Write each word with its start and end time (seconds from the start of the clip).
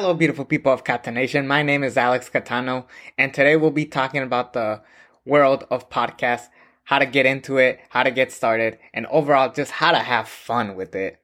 Hello, 0.00 0.14
beautiful 0.14 0.44
people 0.44 0.72
of 0.72 0.84
Catanation. 0.84 1.48
My 1.48 1.64
name 1.64 1.82
is 1.82 1.96
Alex 1.96 2.30
Catano, 2.30 2.84
and 3.18 3.34
today 3.34 3.56
we'll 3.56 3.72
be 3.72 3.84
talking 3.84 4.22
about 4.22 4.52
the 4.52 4.80
world 5.24 5.66
of 5.72 5.90
podcasts, 5.90 6.46
how 6.84 7.00
to 7.00 7.04
get 7.04 7.26
into 7.26 7.56
it, 7.56 7.80
how 7.88 8.04
to 8.04 8.12
get 8.12 8.30
started, 8.30 8.78
and 8.94 9.06
overall 9.06 9.52
just 9.52 9.72
how 9.72 9.90
to 9.90 9.98
have 9.98 10.28
fun 10.28 10.76
with 10.76 10.94
it. 10.94 11.20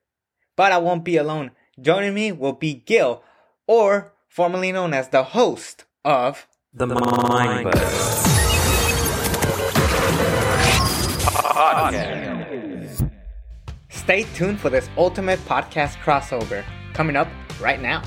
But 0.57 0.73
I 0.73 0.79
won't 0.79 1.05
be 1.05 1.17
alone. 1.17 1.53
Joining 1.81 2.15
me 2.15 2.33
will 2.33 2.55
be 2.55 2.75
Gill, 2.75 3.23
or 3.69 4.13
formerly 4.27 4.73
known 4.73 4.93
as 4.93 5.11
the 5.11 5.23
host 5.23 5.85
of 6.05 6.49
The 6.73 6.89
Mind 6.89 7.69
Podcast. 11.37 13.09
Stay 13.89 14.25
tuned 14.35 14.59
for 14.59 14.69
this 14.69 14.91
ultimate 14.97 15.39
podcast 15.47 15.95
crossover 16.03 16.65
coming 16.93 17.15
up 17.15 17.29
right 17.61 17.81
now. 17.81 18.03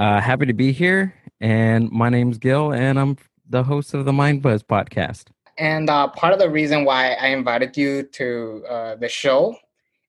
Uh, 0.00 0.18
happy 0.18 0.46
to 0.46 0.54
be 0.54 0.72
here, 0.72 1.12
and 1.42 1.90
my 1.90 2.08
name's 2.08 2.38
Gill, 2.38 2.72
and 2.72 2.98
I'm 2.98 3.18
the 3.50 3.62
host 3.62 3.92
of 3.92 4.06
the 4.06 4.14
Mind 4.14 4.40
Buzz 4.40 4.62
podcast. 4.62 5.26
And 5.58 5.90
uh, 5.90 6.08
part 6.08 6.32
of 6.32 6.38
the 6.38 6.48
reason 6.48 6.86
why 6.86 7.12
I 7.12 7.26
invited 7.26 7.76
you 7.76 8.04
to 8.04 8.64
uh, 8.66 8.94
the 8.96 9.10
show 9.10 9.56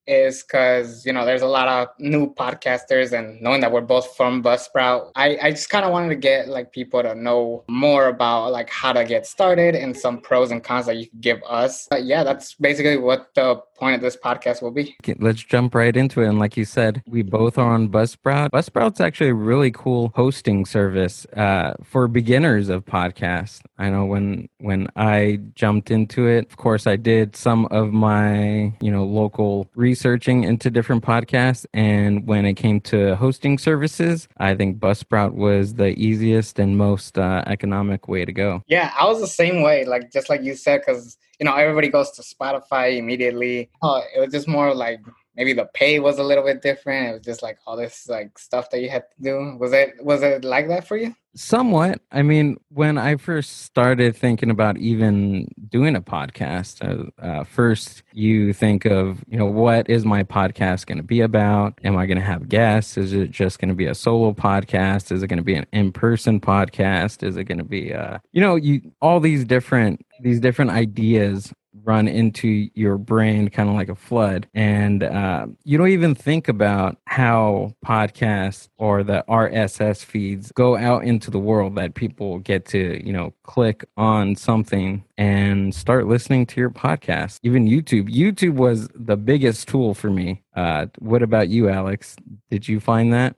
is 0.07 0.43
because 0.43 1.05
you 1.05 1.13
know 1.13 1.25
there's 1.25 1.41
a 1.41 1.47
lot 1.47 1.67
of 1.67 1.87
new 1.99 2.33
podcasters, 2.33 3.17
and 3.17 3.41
knowing 3.41 3.61
that 3.61 3.71
we're 3.71 3.81
both 3.81 4.15
from 4.15 4.43
Buzzsprout, 4.43 5.11
I, 5.15 5.37
I 5.41 5.51
just 5.51 5.69
kind 5.69 5.85
of 5.85 5.91
wanted 5.91 6.09
to 6.09 6.15
get 6.15 6.47
like 6.47 6.71
people 6.71 7.01
to 7.03 7.15
know 7.15 7.63
more 7.69 8.07
about 8.07 8.51
like 8.51 8.69
how 8.69 8.93
to 8.93 9.03
get 9.03 9.25
started 9.25 9.75
and 9.75 9.95
some 9.95 10.19
pros 10.21 10.51
and 10.51 10.63
cons 10.63 10.85
that 10.85 10.97
you 10.97 11.07
could 11.07 11.21
give 11.21 11.41
us. 11.47 11.87
But 11.89 12.03
yeah, 12.03 12.23
that's 12.23 12.55
basically 12.55 12.97
what 12.97 13.29
the 13.35 13.61
point 13.81 13.95
of 13.95 14.01
this 14.01 14.15
podcast 14.15 14.61
will 14.61 14.71
be. 14.71 14.95
Let's 15.17 15.41
jump 15.41 15.73
right 15.73 15.97
into 15.97 16.21
it. 16.21 16.27
And 16.29 16.37
like 16.37 16.55
you 16.55 16.65
said, 16.65 17.01
we 17.07 17.23
both 17.23 17.57
are 17.57 17.73
on 17.73 17.89
Buzzsprout. 17.89 18.51
Buzzsprout's 18.51 19.01
actually 19.01 19.31
a 19.31 19.33
really 19.33 19.71
cool 19.71 20.11
hosting 20.15 20.65
service 20.65 21.25
uh, 21.35 21.73
for 21.83 22.07
beginners 22.07 22.69
of 22.69 22.85
podcasts. 22.85 23.61
I 23.79 23.89
know 23.89 24.05
when 24.05 24.47
when 24.59 24.87
I 24.95 25.39
jumped 25.55 25.89
into 25.89 26.27
it, 26.27 26.45
of 26.45 26.57
course, 26.57 26.85
I 26.85 26.95
did 26.95 27.35
some 27.35 27.65
of 27.71 27.91
my 27.91 28.71
you 28.81 28.91
know 28.91 29.03
local 29.03 29.67
researching 29.91 30.45
into 30.45 30.69
different 30.71 31.03
podcasts, 31.03 31.65
and 31.73 32.25
when 32.25 32.45
it 32.45 32.53
came 32.53 32.79
to 32.79 33.13
hosting 33.17 33.57
services, 33.57 34.29
I 34.37 34.55
think 34.55 34.79
Buzzsprout 34.79 35.33
was 35.33 35.73
the 35.73 35.89
easiest 36.07 36.59
and 36.59 36.77
most 36.77 37.17
uh, 37.17 37.43
economic 37.45 38.07
way 38.07 38.23
to 38.23 38.31
go. 38.31 38.63
Yeah, 38.67 38.93
I 38.97 39.03
was 39.11 39.19
the 39.19 39.33
same 39.43 39.61
way, 39.61 39.83
like 39.83 40.09
just 40.09 40.29
like 40.29 40.43
you 40.43 40.55
said, 40.55 40.79
because 40.79 41.17
you 41.39 41.45
know 41.45 41.53
everybody 41.53 41.89
goes 41.89 42.09
to 42.11 42.21
Spotify 42.21 42.97
immediately. 42.97 43.69
Oh, 43.83 44.01
it 44.15 44.19
was 44.21 44.31
just 44.31 44.47
more 44.47 44.73
like 44.73 45.01
maybe 45.35 45.53
the 45.53 45.65
pay 45.73 45.99
was 45.99 46.17
a 46.19 46.23
little 46.23 46.43
bit 46.43 46.61
different. 46.61 47.09
It 47.09 47.11
was 47.13 47.21
just 47.21 47.43
like 47.43 47.57
all 47.65 47.77
this 47.77 48.07
like 48.07 48.37
stuff 48.37 48.69
that 48.71 48.81
you 48.81 48.89
had 48.89 49.03
to 49.09 49.23
do. 49.23 49.57
Was 49.59 49.73
it 49.73 50.03
was 50.03 50.23
it 50.23 50.43
like 50.43 50.67
that 50.67 50.87
for 50.87 50.97
you? 50.97 51.15
Somewhat. 51.33 52.01
I 52.11 52.23
mean, 52.23 52.57
when 52.67 52.97
I 52.97 53.15
first 53.15 53.61
started 53.61 54.17
thinking 54.17 54.49
about 54.49 54.77
even 54.77 55.47
doing 55.69 55.95
a 55.95 56.01
podcast, 56.01 56.81
uh, 56.83 57.09
uh, 57.25 57.45
first 57.45 58.03
you 58.11 58.51
think 58.51 58.83
of, 58.83 59.23
you 59.29 59.37
know, 59.37 59.45
what 59.45 59.89
is 59.89 60.03
my 60.03 60.23
podcast 60.23 60.87
going 60.87 60.97
to 60.97 61.05
be 61.05 61.21
about? 61.21 61.79
Am 61.85 61.95
I 61.95 62.05
going 62.05 62.17
to 62.17 62.23
have 62.23 62.49
guests? 62.49 62.97
Is 62.97 63.13
it 63.13 63.31
just 63.31 63.59
going 63.59 63.69
to 63.69 63.75
be 63.75 63.85
a 63.85 63.95
solo 63.95 64.33
podcast? 64.33 65.09
Is 65.09 65.23
it 65.23 65.27
going 65.27 65.37
to 65.37 65.43
be 65.43 65.55
an 65.55 65.67
in-person 65.71 66.41
podcast? 66.41 67.23
Is 67.23 67.37
it 67.37 67.45
going 67.45 67.59
to 67.59 67.63
be, 67.63 67.93
uh, 67.93 68.17
you 68.33 68.41
know, 68.41 68.57
you 68.57 68.81
all 69.01 69.21
these 69.21 69.45
different 69.45 70.05
these 70.19 70.41
different 70.41 70.71
ideas 70.71 71.53
run 71.83 72.07
into 72.07 72.69
your 72.73 72.97
brain 72.97 73.49
kind 73.49 73.69
of 73.69 73.75
like 73.75 73.89
a 73.89 73.95
flood. 73.95 74.47
And 74.53 75.03
uh, 75.03 75.47
you 75.63 75.77
don't 75.77 75.89
even 75.89 76.15
think 76.15 76.47
about 76.47 76.97
how 77.05 77.75
podcasts 77.85 78.69
or 78.77 79.03
the 79.03 79.23
rss 79.27 80.03
feeds 80.03 80.51
go 80.53 80.77
out 80.77 81.03
into 81.03 81.29
the 81.29 81.39
world 81.39 81.75
that 81.75 81.93
people 81.93 82.39
get 82.39 82.65
to 82.65 83.05
you 83.05 83.11
know 83.11 83.33
click 83.43 83.85
on 83.97 84.35
something 84.35 85.03
and 85.17 85.73
start 85.73 86.07
listening 86.07 86.45
to 86.45 86.59
your 86.59 86.69
podcast 86.69 87.39
even 87.43 87.67
youtube. 87.67 88.09
Youtube 88.09 88.53
was 88.53 88.87
the 88.95 89.17
biggest 89.17 89.67
tool 89.67 89.93
for 89.93 90.09
me. 90.09 90.41
Uh, 90.55 90.85
what 90.99 91.21
about 91.21 91.49
you 91.49 91.69
alex? 91.69 92.15
Did 92.49 92.67
you 92.67 92.79
find 92.79 93.13
that 93.13 93.35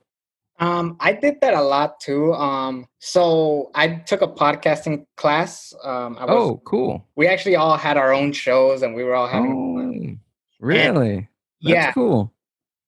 Um, 0.60 0.96
I 1.00 1.12
did 1.12 1.40
that 1.40 1.54
a 1.54 1.60
lot 1.60 2.00
too. 2.00 2.32
Um, 2.34 2.86
so 2.98 3.70
I 3.74 3.88
took 3.88 4.22
a 4.22 4.28
podcasting 4.28 5.06
class. 5.16 5.74
Um, 5.82 6.16
I 6.18 6.24
was, 6.26 6.34
oh 6.34 6.62
cool 6.64 7.06
we 7.16 7.26
actually 7.26 7.56
all 7.56 7.76
had 7.76 7.96
our 7.96 8.12
own 8.12 8.32
shows, 8.32 8.82
and 8.82 8.94
we 8.94 9.02
were 9.04 9.14
all 9.14 9.26
having 9.26 9.50
fun. 9.50 10.18
oh 10.20 10.66
really 10.66 11.28
that's 11.62 11.74
yeah. 11.74 11.92
cool 11.92 12.32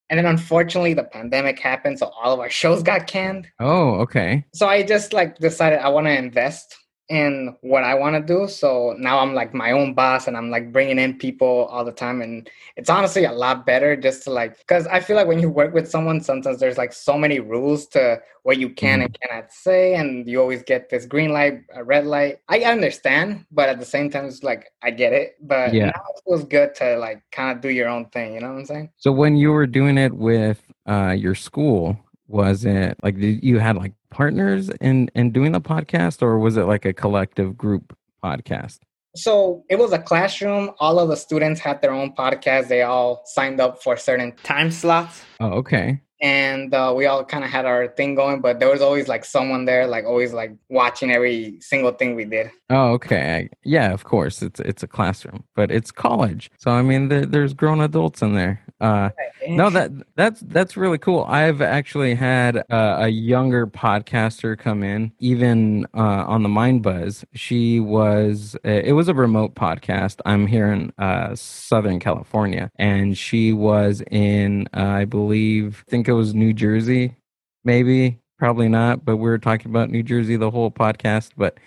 And 0.09 0.19
then 0.19 0.27
unfortunately, 0.27 0.95
the 0.95 1.03
pandemic 1.05 1.59
happened, 1.59 1.99
so 1.99 2.07
all 2.23 2.33
of 2.33 2.39
our 2.39 2.51
shows 2.51 2.83
got 2.83 3.07
canned. 3.07 3.49
oh 3.61 3.95
okay 4.03 4.45
so 4.55 4.69
I 4.69 4.83
just 4.83 5.13
like 5.13 5.39
decided 5.39 5.81
I 5.81 5.89
want 5.89 6.07
to 6.07 6.17
invest 6.17 6.77
in 7.09 7.57
what 7.61 7.85
I 7.85 7.95
want 7.95 8.17
to 8.17 8.21
do. 8.21 8.49
So 8.49 8.95
now 8.99 9.21
I'm 9.21 9.33
like 9.35 9.55
my 9.55 9.71
own 9.71 9.95
boss 9.95 10.27
and 10.27 10.37
I'm 10.37 10.51
like 10.51 10.73
bringing 10.73 10.99
in 10.99 11.19
people 11.19 11.67
all 11.71 11.85
the 11.85 11.93
time. 11.93 12.21
And 12.21 12.51
it's 12.77 12.91
honestly 12.91 13.25
a 13.25 13.33
lot 13.33 13.65
better 13.65 13.97
just 13.97 14.25
to 14.25 14.31
like, 14.31 14.59
because 14.59 14.87
I 14.89 15.01
feel 15.01 15.15
like 15.17 15.29
when 15.29 15.39
you 15.39 15.49
work 15.49 15.73
with 15.73 15.89
someone, 15.89 16.21
sometimes 16.21 16.59
there's 16.59 16.79
like 16.79 16.93
so 16.93 17.17
many 17.17 17.39
rules 17.39 17.87
to 17.89 18.21
what 18.43 18.59
you 18.59 18.71
can 18.71 19.03
and 19.03 19.17
cannot 19.21 19.53
say. 19.53 19.95
And 19.95 20.29
you 20.29 20.41
always 20.41 20.63
get 20.65 20.89
this 20.89 21.07
green 21.07 21.33
light, 21.33 21.61
a 21.75 21.85
red 21.85 22.07
light. 22.07 22.39
I 22.49 22.61
understand, 22.61 23.47
but 23.53 23.69
at 23.69 23.79
the 23.79 23.85
same 23.87 24.11
time, 24.11 24.25
it's 24.27 24.43
like 24.43 24.73
I 24.83 24.91
get 24.91 25.13
it. 25.13 25.37
But 25.41 25.75
Yeah. 25.75 25.87
now 25.87 26.03
it 26.15 26.23
feels 26.25 26.45
good 26.45 26.75
to 26.77 26.97
like 26.99 27.23
kind 27.31 27.57
of 27.57 27.63
do 27.63 27.69
your 27.69 27.89
own 27.89 28.07
thing. 28.07 28.35
You 28.35 28.41
know 28.41 28.53
what 28.53 28.59
I'm 28.61 28.67
saying? 28.67 28.91
So 28.97 29.13
when 29.13 29.37
you 29.37 29.53
were 29.53 29.67
doing 29.67 29.97
it 29.97 30.13
with 30.13 30.61
uh, 30.87 31.15
your 31.17 31.37
school, 31.37 31.97
was 32.29 32.65
it 32.65 32.97
like 33.05 33.17
did 33.19 33.45
you 33.45 33.61
had 33.61 33.77
like 33.77 33.93
partners 34.17 34.71
in 34.81 35.11
in 35.15 35.31
doing 35.31 35.53
the 35.53 35.61
podcast, 35.61 36.23
or 36.23 36.39
was 36.39 36.57
it 36.57 36.63
like 36.63 36.87
a 36.87 36.95
collective 36.95 37.55
group 37.55 37.95
podcast? 38.25 38.79
So 39.15 39.63
it 39.69 39.79
was 39.79 39.93
a 39.93 39.99
classroom. 39.99 40.71
All 40.79 40.99
of 40.99 41.09
the 41.11 41.17
students 41.17 41.61
had 41.61 41.83
their 41.83 41.93
own 41.93 42.15
podcast. 42.15 42.69
They 42.69 42.83
all 42.83 43.23
signed 43.27 43.61
up 43.61 43.83
for 43.83 43.97
certain 43.99 44.33
time 44.43 44.71
slots. 44.71 45.23
Oh, 45.39 45.51
okay. 45.61 46.01
And 46.21 46.73
uh, 46.75 46.93
we 46.97 47.07
all 47.07 47.25
kind 47.25 47.45
of 47.45 47.51
had 47.51 47.67
our 47.67 47.89
thing 47.89 48.15
going 48.15 48.41
but 48.41 48.59
there 48.59 48.71
was 48.71 48.81
always 48.81 49.09
like 49.09 49.25
someone 49.25 49.65
there 49.65 49.87
like 49.87 50.05
always 50.05 50.33
like 50.33 50.55
watching 50.69 51.11
every 51.11 51.61
single 51.61 51.93
thing 51.93 52.15
we 52.15 52.25
did 52.25 52.51
Oh, 52.69 52.93
okay. 52.95 53.49
Yeah, 53.63 53.93
of 53.93 54.03
course. 54.05 54.43
It's 54.43 54.59
it's 54.59 54.83
a 54.83 54.89
classroom, 54.89 55.45
but 55.55 55.71
it's 55.71 55.93
college, 55.93 56.51
so 56.59 56.73
I 56.73 56.83
mean, 56.83 57.09
there, 57.09 57.25
there's 57.25 57.55
grown 57.55 57.81
adults 57.81 58.23
in 58.23 58.35
there. 58.35 58.61
Uh, 58.81 59.11
no, 59.49 59.71
that 59.71 59.93
that's 60.17 60.41
that's 60.41 60.77
really 60.77 60.99
cool. 60.99 61.25
I've 61.29 61.63
actually 61.63 62.17
had 62.17 62.57
uh, 62.57 62.97
a 62.99 63.09
younger 63.09 63.69
podcaster 63.69 64.59
come 64.59 64.83
in, 64.83 65.13
even 65.21 65.87
uh, 65.95 66.25
on 66.27 66.43
the 66.43 66.49
Mind 66.49 66.83
Buzz. 66.83 67.25
She 67.35 67.79
was 67.79 68.57
it 68.65 68.95
was 68.95 69.09
a 69.09 69.15
remote 69.15 69.55
podcast. 69.55 70.21
I'm 70.27 70.49
here 70.49 70.73
in 70.73 70.93
uh, 70.99 71.37
Southern 71.37 72.01
California, 72.01 72.73
and 72.77 73.17
she 73.17 73.53
was 73.53 74.03
in 74.11 74.67
uh, 74.77 74.81
I 74.81 75.05
believe 75.05 75.85
I 75.87 75.91
think 75.91 76.06
it 76.09 76.13
was 76.13 76.35
New 76.35 76.53
Jersey, 76.53 77.17
maybe 77.65 78.19
probably 78.39 78.69
not, 78.69 79.05
but 79.05 79.17
we 79.17 79.29
were 79.29 79.39
talking 79.39 79.71
about 79.71 79.91
New 79.91 80.03
Jersey 80.03 80.37
the 80.37 80.51
whole 80.51 80.71
podcast, 80.71 81.31
but 81.37 81.59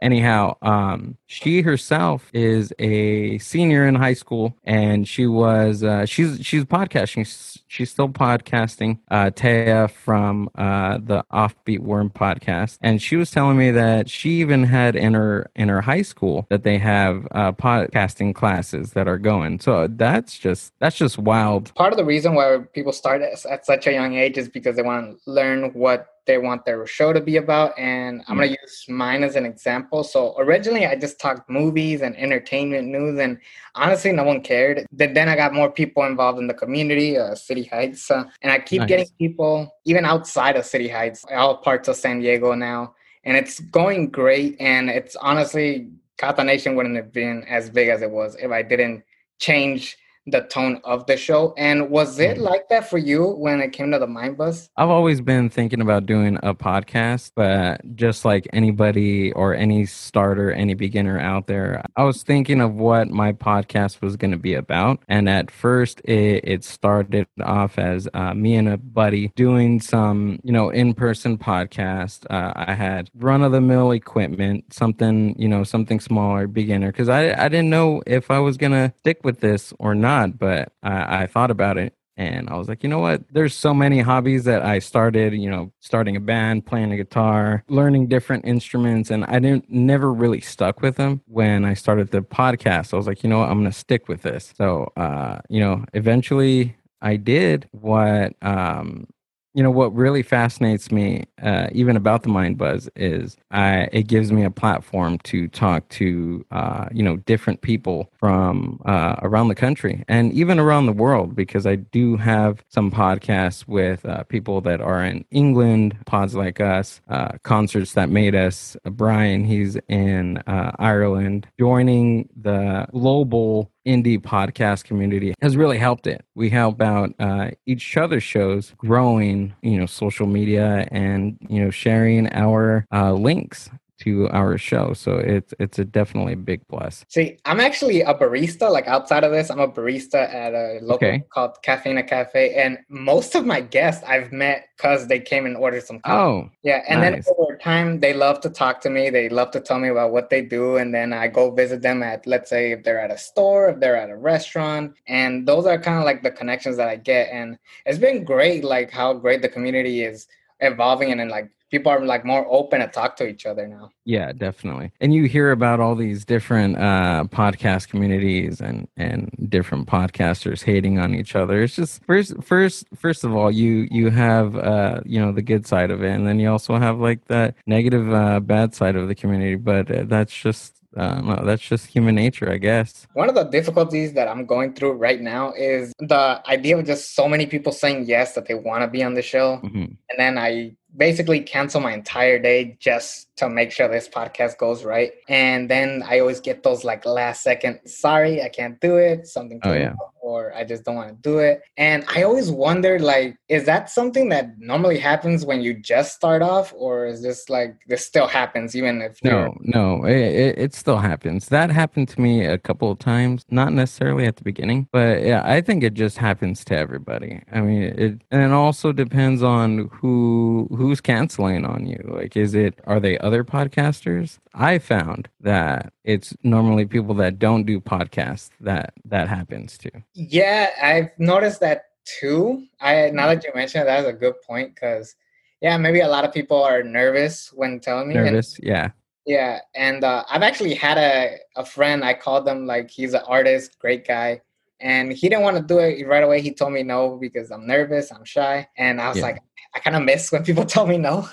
anyhow 0.00 0.56
um 0.62 1.16
she 1.26 1.62
herself 1.62 2.30
is 2.32 2.72
a 2.78 3.38
senior 3.38 3.86
in 3.86 3.94
high 3.94 4.14
school 4.14 4.56
and 4.64 5.08
she 5.08 5.26
was 5.26 5.82
uh 5.82 6.04
she's 6.06 6.38
she's 6.44 6.64
podcasting. 6.64 7.26
She's, 7.26 7.62
she's 7.68 7.90
still 7.90 8.08
podcasting 8.08 8.98
uh 9.10 9.30
taya 9.30 9.90
from 9.90 10.48
uh 10.56 10.98
the 11.02 11.24
offbeat 11.32 11.80
worm 11.80 12.10
podcast. 12.10 12.78
And 12.82 13.00
she 13.00 13.16
was 13.16 13.30
telling 13.30 13.56
me 13.56 13.70
that 13.72 14.08
she 14.08 14.40
even 14.40 14.64
had 14.64 14.96
in 14.96 15.14
her 15.14 15.50
in 15.56 15.68
her 15.68 15.80
high 15.80 16.02
school 16.02 16.46
that 16.50 16.62
they 16.62 16.78
have 16.78 17.26
uh 17.32 17.52
podcasting 17.52 18.34
classes 18.34 18.92
that 18.92 19.08
are 19.08 19.18
going. 19.18 19.60
So 19.60 19.88
that's 19.88 20.38
just 20.38 20.72
that's 20.78 20.96
just 20.96 21.18
wild. 21.18 21.74
Part 21.74 21.92
of 21.92 21.96
the 21.96 22.04
reason 22.04 22.34
why 22.34 22.58
people 22.72 22.92
start 22.92 23.22
at, 23.22 23.44
at 23.46 23.66
such 23.66 23.86
a 23.86 23.92
young 23.92 24.14
age 24.14 24.38
is 24.38 24.48
because 24.48 24.76
they 24.76 24.82
want 24.82 25.22
to 25.24 25.30
learn 25.30 25.72
what 25.72 26.15
they 26.26 26.38
want 26.38 26.64
their 26.64 26.86
show 26.86 27.12
to 27.12 27.20
be 27.20 27.36
about 27.36 27.76
and 27.78 28.22
i'm 28.28 28.36
going 28.36 28.48
to 28.48 28.58
use 28.60 28.84
mine 28.88 29.22
as 29.22 29.36
an 29.36 29.46
example 29.46 30.04
so 30.04 30.34
originally 30.38 30.86
i 30.86 30.94
just 30.94 31.18
talked 31.18 31.48
movies 31.48 32.02
and 32.02 32.16
entertainment 32.16 32.88
news 32.88 33.18
and 33.18 33.38
honestly 33.74 34.12
no 34.12 34.24
one 34.24 34.40
cared 34.40 34.86
then 34.92 35.14
then 35.14 35.28
i 35.28 35.36
got 35.36 35.54
more 35.54 35.70
people 35.70 36.04
involved 36.04 36.38
in 36.38 36.46
the 36.46 36.54
community 36.54 37.16
uh, 37.16 37.34
city 37.34 37.64
heights 37.64 38.10
uh, 38.10 38.24
and 38.42 38.52
i 38.52 38.58
keep 38.58 38.80
Nice. 38.80 38.88
getting 38.88 39.08
people 39.18 39.74
even 39.84 40.04
outside 40.04 40.56
of 40.56 40.64
city 40.64 40.88
heights 40.88 41.24
all 41.34 41.56
parts 41.56 41.88
of 41.88 41.96
san 41.96 42.20
diego 42.20 42.54
now 42.54 42.94
and 43.26 43.36
it's 43.36 43.58
going 43.58 44.08
great. 44.08 44.56
And 44.60 44.88
it's 44.88 45.16
honestly, 45.16 45.90
Catanation 46.16 46.76
wouldn't 46.76 46.96
have 46.96 47.12
been 47.12 47.44
as 47.44 47.68
big 47.68 47.88
as 47.88 48.00
it 48.00 48.10
was 48.10 48.36
if 48.36 48.50
I 48.50 48.62
didn't 48.62 49.02
change 49.38 49.98
the 50.26 50.40
tone 50.42 50.80
of 50.84 51.06
the 51.06 51.16
show. 51.16 51.54
And 51.56 51.88
was 51.90 52.18
it 52.18 52.36
Mhm. 52.38 52.42
like 52.42 52.68
that 52.68 52.88
for 52.90 52.98
you 52.98 53.28
when 53.38 53.60
it 53.60 53.72
came 53.72 53.92
to 53.92 53.98
the 53.98 54.06
Mind 54.06 54.36
Buzz? 54.36 54.68
I've 54.76 54.88
always 54.90 55.20
been 55.20 55.48
thinking 55.48 55.80
about 55.80 56.06
doing 56.06 56.36
a 56.42 56.54
podcast, 56.54 57.32
but 57.36 57.80
just 57.96 58.24
like 58.24 58.48
anybody 58.52 59.32
or 59.32 59.54
any 59.54 59.86
starter, 59.86 60.50
any 60.50 60.74
beginner 60.74 61.18
out 61.20 61.46
there, 61.46 61.84
I 61.96 62.02
was 62.04 62.22
thinking 62.24 62.60
of 62.60 62.74
what 62.74 63.08
my 63.10 63.32
podcast 63.32 64.02
was 64.02 64.16
going 64.16 64.32
to 64.32 64.36
be 64.36 64.54
about. 64.54 64.98
And 65.08 65.28
at 65.28 65.50
first, 65.50 66.00
it, 66.00 66.40
it 66.44 66.64
started 66.64 67.26
off 67.42 67.78
as 67.78 68.08
uh, 68.12 68.34
me 68.34 68.56
and 68.56 68.68
a 68.68 68.76
buddy 68.78 69.30
doing 69.36 69.80
some, 69.80 70.40
you 70.42 70.52
know, 70.52 70.70
in 70.70 70.92
person 70.94 71.38
podcast. 71.38 72.26
Uh, 72.30 72.52
I 72.56 72.74
had 72.74 73.10
run 73.16 73.42
of 73.42 73.52
the 73.52 73.60
mill 73.60 73.92
equipment, 73.92 74.72
something, 74.72 75.36
you 75.38 75.46
know, 75.48 75.62
something 75.62 76.00
smaller, 76.00 76.46
beginner, 76.48 76.90
because 76.90 77.08
I, 77.08 77.32
I 77.32 77.48
didn't 77.48 77.70
know 77.70 78.02
if 78.06 78.30
I 78.30 78.40
was 78.40 78.56
going 78.56 78.72
to 78.72 78.92
stick 78.98 79.20
with 79.22 79.40
this 79.40 79.72
or 79.78 79.94
not, 79.94 80.15
but 80.38 80.72
I, 80.82 81.22
I 81.22 81.26
thought 81.26 81.50
about 81.50 81.78
it 81.78 81.94
and 82.16 82.48
I 82.48 82.56
was 82.56 82.68
like, 82.68 82.82
you 82.82 82.88
know 82.88 82.98
what? 82.98 83.22
There's 83.30 83.54
so 83.54 83.74
many 83.74 84.00
hobbies 84.00 84.44
that 84.44 84.64
I 84.64 84.78
started, 84.78 85.34
you 85.34 85.50
know, 85.50 85.72
starting 85.80 86.16
a 86.16 86.20
band, 86.20 86.64
playing 86.64 86.90
a 86.92 86.96
guitar, 86.96 87.62
learning 87.68 88.08
different 88.08 88.46
instruments, 88.46 89.10
and 89.10 89.24
I 89.26 89.38
didn't 89.38 89.70
never 89.70 90.12
really 90.12 90.40
stuck 90.40 90.80
with 90.80 90.96
them. 90.96 91.20
When 91.26 91.64
I 91.64 91.74
started 91.74 92.10
the 92.10 92.22
podcast, 92.22 92.94
I 92.94 92.96
was 92.96 93.06
like, 93.06 93.22
you 93.22 93.28
know 93.28 93.40
what? 93.40 93.50
I'm 93.50 93.58
gonna 93.58 93.72
stick 93.72 94.08
with 94.08 94.22
this. 94.22 94.54
So, 94.56 94.92
uh, 94.96 95.40
you 95.50 95.60
know, 95.60 95.84
eventually 95.92 96.76
I 97.02 97.16
did 97.16 97.68
what 97.72 98.32
um 98.42 99.06
you 99.56 99.62
know 99.62 99.70
what 99.70 99.94
really 99.94 100.22
fascinates 100.22 100.92
me 100.92 101.24
uh, 101.42 101.68
even 101.72 101.96
about 101.96 102.22
the 102.22 102.28
mind 102.28 102.58
buzz 102.58 102.90
is 102.94 103.38
I, 103.50 103.88
it 103.90 104.06
gives 104.06 104.30
me 104.30 104.44
a 104.44 104.50
platform 104.50 105.18
to 105.20 105.48
talk 105.48 105.88
to 106.00 106.44
uh, 106.50 106.88
you 106.92 107.02
know 107.02 107.16
different 107.16 107.62
people 107.62 108.12
from 108.20 108.80
uh, 108.84 109.16
around 109.22 109.48
the 109.48 109.54
country 109.54 110.04
and 110.08 110.30
even 110.34 110.58
around 110.60 110.84
the 110.84 110.92
world 110.92 111.34
because 111.34 111.66
i 111.66 111.76
do 111.76 112.18
have 112.18 112.62
some 112.68 112.90
podcasts 112.90 113.66
with 113.66 114.04
uh, 114.04 114.24
people 114.24 114.60
that 114.60 114.82
are 114.82 115.02
in 115.02 115.24
england 115.30 115.96
pods 116.04 116.34
like 116.34 116.60
us 116.60 117.00
uh, 117.08 117.32
concerts 117.42 117.94
that 117.94 118.10
made 118.10 118.34
us. 118.34 118.76
Brian 118.84 119.44
he's 119.44 119.76
in 119.88 120.36
uh, 120.46 120.72
ireland 120.78 121.48
joining 121.58 122.28
the 122.36 122.86
global 122.92 123.70
indie 123.86 124.18
podcast 124.18 124.84
community 124.84 125.34
has 125.40 125.56
really 125.56 125.78
helped 125.78 126.06
it. 126.06 126.24
We 126.34 126.50
help 126.50 126.80
out 126.80 127.14
uh, 127.18 127.50
each 127.66 127.96
other's 127.96 128.22
shows 128.22 128.74
growing, 128.78 129.54
you 129.62 129.78
know, 129.78 129.86
social 129.86 130.26
media 130.26 130.88
and 130.90 131.38
you 131.48 131.64
know 131.64 131.70
sharing 131.70 132.32
our 132.32 132.86
uh, 132.92 133.12
links 133.12 133.70
to 133.98 134.28
our 134.30 134.58
show. 134.58 134.92
So 134.92 135.16
it's 135.16 135.54
it's 135.58 135.78
a 135.78 135.84
definitely 135.84 136.34
a 136.34 136.36
big 136.36 136.66
plus. 136.68 137.04
See, 137.08 137.38
I'm 137.44 137.60
actually 137.60 138.02
a 138.02 138.14
barista. 138.14 138.70
Like 138.70 138.86
outside 138.86 139.24
of 139.24 139.32
this, 139.32 139.50
I'm 139.50 139.60
a 139.60 139.68
barista 139.68 140.32
at 140.32 140.52
a 140.54 140.78
local 140.82 140.96
Okay. 141.08 141.22
called 141.30 141.56
Caffeina 141.62 142.02
Cafe, 142.06 142.54
and 142.54 142.78
most 142.88 143.34
of 143.34 143.46
my 143.46 143.60
guests 143.60 144.04
I've 144.06 144.32
met 144.32 144.68
because 144.76 145.06
they 145.08 145.20
came 145.20 145.46
and 145.46 145.56
ordered 145.56 145.84
some 145.84 146.00
coffee. 146.00 146.16
Oh, 146.46 146.50
Yeah, 146.62 146.82
and 146.88 147.00
Nice. 147.00 147.24
then 147.24 147.34
over 147.38 147.56
time, 147.56 148.00
they 148.00 148.12
love 148.12 148.40
to 148.42 148.50
talk 148.50 148.80
to 148.82 148.90
me. 148.90 149.08
They 149.10 149.28
love 149.28 149.50
to 149.52 149.60
tell 149.60 149.78
me 149.78 149.88
about 149.88 150.12
what 150.12 150.28
they 150.30 150.42
do, 150.42 150.76
and 150.76 150.92
then 150.94 151.12
I 151.12 151.28
go 151.28 151.50
visit 151.50 151.80
them 151.82 152.02
at, 152.02 152.26
let's 152.26 152.50
say, 152.50 152.72
if 152.72 152.82
they're 152.84 153.00
at 153.00 153.10
a 153.10 153.18
store, 153.18 153.68
if 153.70 153.80
they're 153.80 153.96
at 153.96 154.10
a 154.10 154.16
restaurant, 154.16 154.94
and 155.06 155.46
those 155.48 155.64
are 155.66 155.78
kind 155.78 155.98
of 155.98 156.04
like 156.04 156.22
the 156.22 156.30
connections 156.30 156.76
that 156.76 156.88
I 156.88 156.96
get. 156.96 157.28
And 157.32 157.58
it's 157.86 157.98
been 157.98 158.24
great, 158.24 158.64
like 158.64 158.90
how 158.90 159.14
great 159.14 159.40
the 159.42 159.48
community 159.48 160.02
is 160.02 160.26
evolving, 160.60 161.10
and 161.10 161.20
then 161.20 161.28
like 161.28 161.50
people 161.70 161.90
are 161.90 162.04
like 162.04 162.24
more 162.24 162.46
open 162.48 162.80
to 162.80 162.86
talk 162.86 163.16
to 163.16 163.26
each 163.26 163.46
other 163.46 163.66
now. 163.66 163.90
Yeah, 164.04 164.32
definitely. 164.32 164.92
And 165.00 165.12
you 165.14 165.24
hear 165.24 165.50
about 165.50 165.80
all 165.80 165.94
these 165.94 166.24
different 166.24 166.76
uh, 166.76 167.24
podcast 167.28 167.88
communities 167.88 168.60
and 168.60 168.88
and 168.96 169.30
different 169.48 169.86
podcasters 169.88 170.62
hating 170.62 170.98
on 170.98 171.14
each 171.14 171.34
other. 171.34 171.62
It's 171.62 171.76
just 171.76 172.04
first 172.04 172.42
first 172.42 172.86
first 172.94 173.24
of 173.24 173.34
all, 173.34 173.50
you 173.50 173.88
you 173.90 174.10
have 174.10 174.56
uh, 174.56 175.00
you 175.04 175.20
know 175.20 175.32
the 175.32 175.42
good 175.42 175.66
side 175.66 175.90
of 175.90 176.02
it, 176.02 176.10
and 176.10 176.26
then 176.26 176.38
you 176.38 176.50
also 176.50 176.78
have 176.78 176.98
like 176.98 177.24
that 177.26 177.54
negative 177.66 178.12
uh, 178.12 178.40
bad 178.40 178.74
side 178.74 178.96
of 178.96 179.08
the 179.08 179.14
community. 179.14 179.56
But 179.56 179.90
uh, 179.90 180.04
that's 180.04 180.34
just 180.34 180.74
uh, 180.96 181.20
no, 181.20 181.44
that's 181.44 181.62
just 181.62 181.86
human 181.86 182.14
nature, 182.14 182.50
I 182.50 182.58
guess. 182.58 183.06
One 183.12 183.28
of 183.28 183.34
the 183.34 183.44
difficulties 183.44 184.14
that 184.14 184.28
I'm 184.28 184.46
going 184.46 184.74
through 184.74 184.92
right 184.92 185.20
now 185.20 185.52
is 185.52 185.92
the 185.98 186.42
idea 186.48 186.78
of 186.78 186.86
just 186.86 187.14
so 187.14 187.28
many 187.28 187.46
people 187.46 187.72
saying 187.72 188.04
yes 188.06 188.34
that 188.34 188.46
they 188.46 188.54
want 188.54 188.82
to 188.82 188.88
be 188.88 189.02
on 189.02 189.14
the 189.14 189.22
show. 189.22 189.60
Mhm. 189.62 189.96
and 190.10 190.18
then 190.18 190.38
I 190.38 190.72
basically 190.96 191.40
cancel 191.40 191.80
my 191.82 191.92
entire 191.92 192.38
day 192.38 192.74
just 192.80 193.28
to 193.36 193.50
make 193.50 193.70
sure 193.70 193.86
this 193.86 194.08
podcast 194.08 194.56
goes 194.56 194.82
right. 194.82 195.12
And 195.28 195.68
then 195.68 196.02
I 196.06 196.20
always 196.20 196.40
get 196.40 196.62
those 196.62 196.84
like 196.84 197.04
last 197.04 197.42
second, 197.42 197.80
sorry, 197.84 198.40
I 198.42 198.48
can't 198.48 198.80
do 198.80 198.96
it, 198.96 199.26
something 199.26 199.60
Oh, 199.64 199.74
yeah. 199.74 199.90
up, 199.90 200.14
or 200.26 200.52
I 200.54 200.64
just 200.64 200.82
don't 200.84 200.96
want 200.96 201.10
to 201.10 201.30
do 201.30 201.38
it. 201.38 201.62
And 201.76 202.04
I 202.08 202.24
always 202.24 202.50
wonder 202.50 202.98
like, 202.98 203.36
is 203.48 203.64
that 203.66 203.88
something 203.88 204.28
that 204.30 204.58
normally 204.58 204.98
happens 204.98 205.46
when 205.46 205.60
you 205.60 205.72
just 205.72 206.16
start 206.16 206.42
off, 206.42 206.74
or 206.76 207.06
is 207.06 207.22
this 207.22 207.48
like 207.48 207.76
this 207.86 208.04
still 208.04 208.26
happens 208.26 208.74
even 208.74 209.00
if 209.02 209.22
No, 209.22 209.56
no, 209.60 210.04
it, 210.04 210.16
it, 210.16 210.58
it 210.58 210.74
still 210.74 210.98
happens. 210.98 211.48
That 211.48 211.70
happened 211.70 212.08
to 212.08 212.20
me 212.20 212.44
a 212.44 212.58
couple 212.58 212.90
of 212.90 212.98
times, 212.98 213.44
not 213.50 213.72
necessarily 213.72 214.26
at 214.26 214.34
the 214.34 214.42
beginning, 214.42 214.88
but 214.90 215.22
yeah, 215.22 215.42
I 215.44 215.60
think 215.60 215.84
it 215.84 215.94
just 215.94 216.18
happens 216.18 216.64
to 216.64 216.76
everybody. 216.76 217.40
I 217.52 217.60
mean, 217.60 217.82
it 217.82 218.20
and 218.32 218.42
it 218.42 218.50
also 218.50 218.92
depends 218.92 219.44
on 219.44 219.88
who 219.92 220.68
who's 220.76 221.00
canceling 221.00 221.64
on 221.64 221.86
you. 221.86 222.02
Like, 222.04 222.36
is 222.36 222.52
it 222.54 222.80
are 222.84 222.98
they 222.98 223.16
other 223.18 223.44
podcasters? 223.44 224.38
I 224.58 224.78
found 224.78 225.28
that 225.40 225.92
it's 226.02 226.34
normally 226.42 226.86
people 226.86 227.14
that 227.16 227.38
don't 227.38 227.64
do 227.64 227.78
podcasts 227.78 228.48
that 228.60 228.94
that 229.04 229.28
happens 229.28 229.76
to. 229.78 229.90
Yeah, 230.16 230.70
I've 230.82 231.10
noticed 231.18 231.60
that 231.60 231.82
too. 232.06 232.64
I 232.80 233.10
now 233.10 233.26
that 233.26 233.44
you 233.44 233.50
mention 233.54 233.82
it, 233.82 233.84
that's 233.84 234.06
a 234.08 234.12
good 234.14 234.40
point 234.40 234.74
because 234.74 235.14
yeah, 235.60 235.76
maybe 235.76 236.00
a 236.00 236.08
lot 236.08 236.24
of 236.24 236.32
people 236.32 236.62
are 236.62 236.82
nervous 236.82 237.52
when 237.52 237.80
telling 237.80 238.08
me. 238.08 238.16
and- 238.16 238.24
Nervous, 238.26 238.58
yeah. 238.62 238.90
Yeah, 239.26 239.58
and 239.74 240.04
uh, 240.04 240.22
I've 240.30 240.42
actually 240.42 240.74
had 240.74 240.98
a, 240.98 241.38
a 241.56 241.64
friend. 241.66 242.04
I 242.04 242.14
called 242.14 242.46
him 242.48 242.64
like 242.66 242.88
he's 242.90 243.12
an 243.12 243.22
artist, 243.26 243.76
great 243.80 244.06
guy, 244.06 244.40
and 244.80 245.12
he 245.12 245.28
didn't 245.28 245.42
want 245.42 245.56
to 245.56 245.62
do 245.64 245.80
it 245.80 246.06
right 246.06 246.22
away. 246.22 246.40
He 246.40 246.54
told 246.54 246.72
me 246.72 246.82
no 246.84 247.16
because 247.20 247.50
I'm 247.50 247.66
nervous, 247.66 248.12
I'm 248.12 248.24
shy, 248.24 248.68
and 248.78 249.00
I 249.00 249.08
was 249.08 249.16
Yeah. 249.18 249.24
like, 249.24 249.42
I 249.74 249.80
kind 249.80 249.96
of 249.96 250.02
miss 250.04 250.30
when 250.32 250.44
people 250.44 250.64
tell 250.74 250.86
me 250.86 250.96
no. 250.96 251.28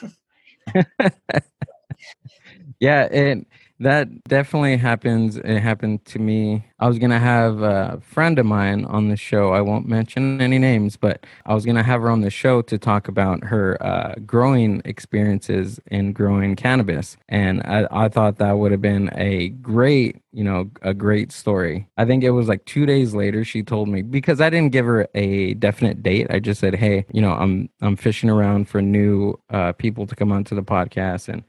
Yeah, 2.80 3.04
it 3.06 3.46
that 3.84 4.24
definitely 4.26 4.78
happens. 4.78 5.38
It 5.38 5.60
happened 5.60 6.04
to 6.06 6.20
me. 6.20 6.66
I 6.80 6.88
was 6.88 7.00
gonna 7.00 7.20
have 7.20 7.62
a 7.62 8.02
friend 8.02 8.40
of 8.40 8.46
mine 8.46 8.86
on 8.86 9.10
the 9.10 9.16
show. 9.16 9.54
I 9.54 9.62
won't 9.62 9.88
mention 9.88 10.42
any 10.42 10.58
names, 10.60 10.98
but 10.98 11.26
I 11.46 11.54
was 11.54 11.66
gonna 11.66 11.84
have 11.84 12.02
her 12.02 12.10
on 12.10 12.22
the 12.22 12.30
show 12.30 12.62
to 12.64 12.78
talk 12.78 13.08
about 13.08 13.44
her 13.46 13.78
uh, 13.82 14.16
growing 14.26 14.82
experiences 14.86 15.80
in 15.88 16.14
growing 16.14 16.56
cannabis, 16.56 17.18
and 17.30 17.62
I, 17.64 17.88
I 17.92 18.10
thought 18.10 18.38
that 18.38 18.54
would 18.54 18.72
have 18.72 18.82
been 18.82 19.10
a 19.16 19.50
great, 19.50 20.22
you 20.32 20.44
know, 20.44 20.70
a 20.82 20.94
great 20.94 21.32
story. 21.32 21.88
I 21.98 22.06
think 22.06 22.24
it 22.24 22.32
was 22.32 22.48
like 22.48 22.66
two 22.66 22.86
days 22.86 23.14
later 23.14 23.44
she 23.46 23.64
told 23.64 23.88
me 23.88 24.02
because 24.02 24.42
I 24.42 24.50
didn't 24.50 24.72
give 24.72 24.86
her 24.86 25.08
a 25.14 25.54
definite 25.56 26.02
date. 26.04 26.28
I 26.30 26.40
just 26.40 26.60
said, 26.60 26.76
hey, 26.76 27.06
you 27.14 27.22
know, 27.22 27.34
I'm 27.34 27.70
I'm 27.82 27.96
fishing 27.96 28.30
around 28.30 28.68
for 28.68 28.82
new 28.82 29.40
uh, 29.50 29.74
people 29.74 30.08
to 30.08 30.16
come 30.16 30.32
onto 30.32 30.56
the 30.56 30.64
podcast 30.64 31.30
and. 31.30 31.44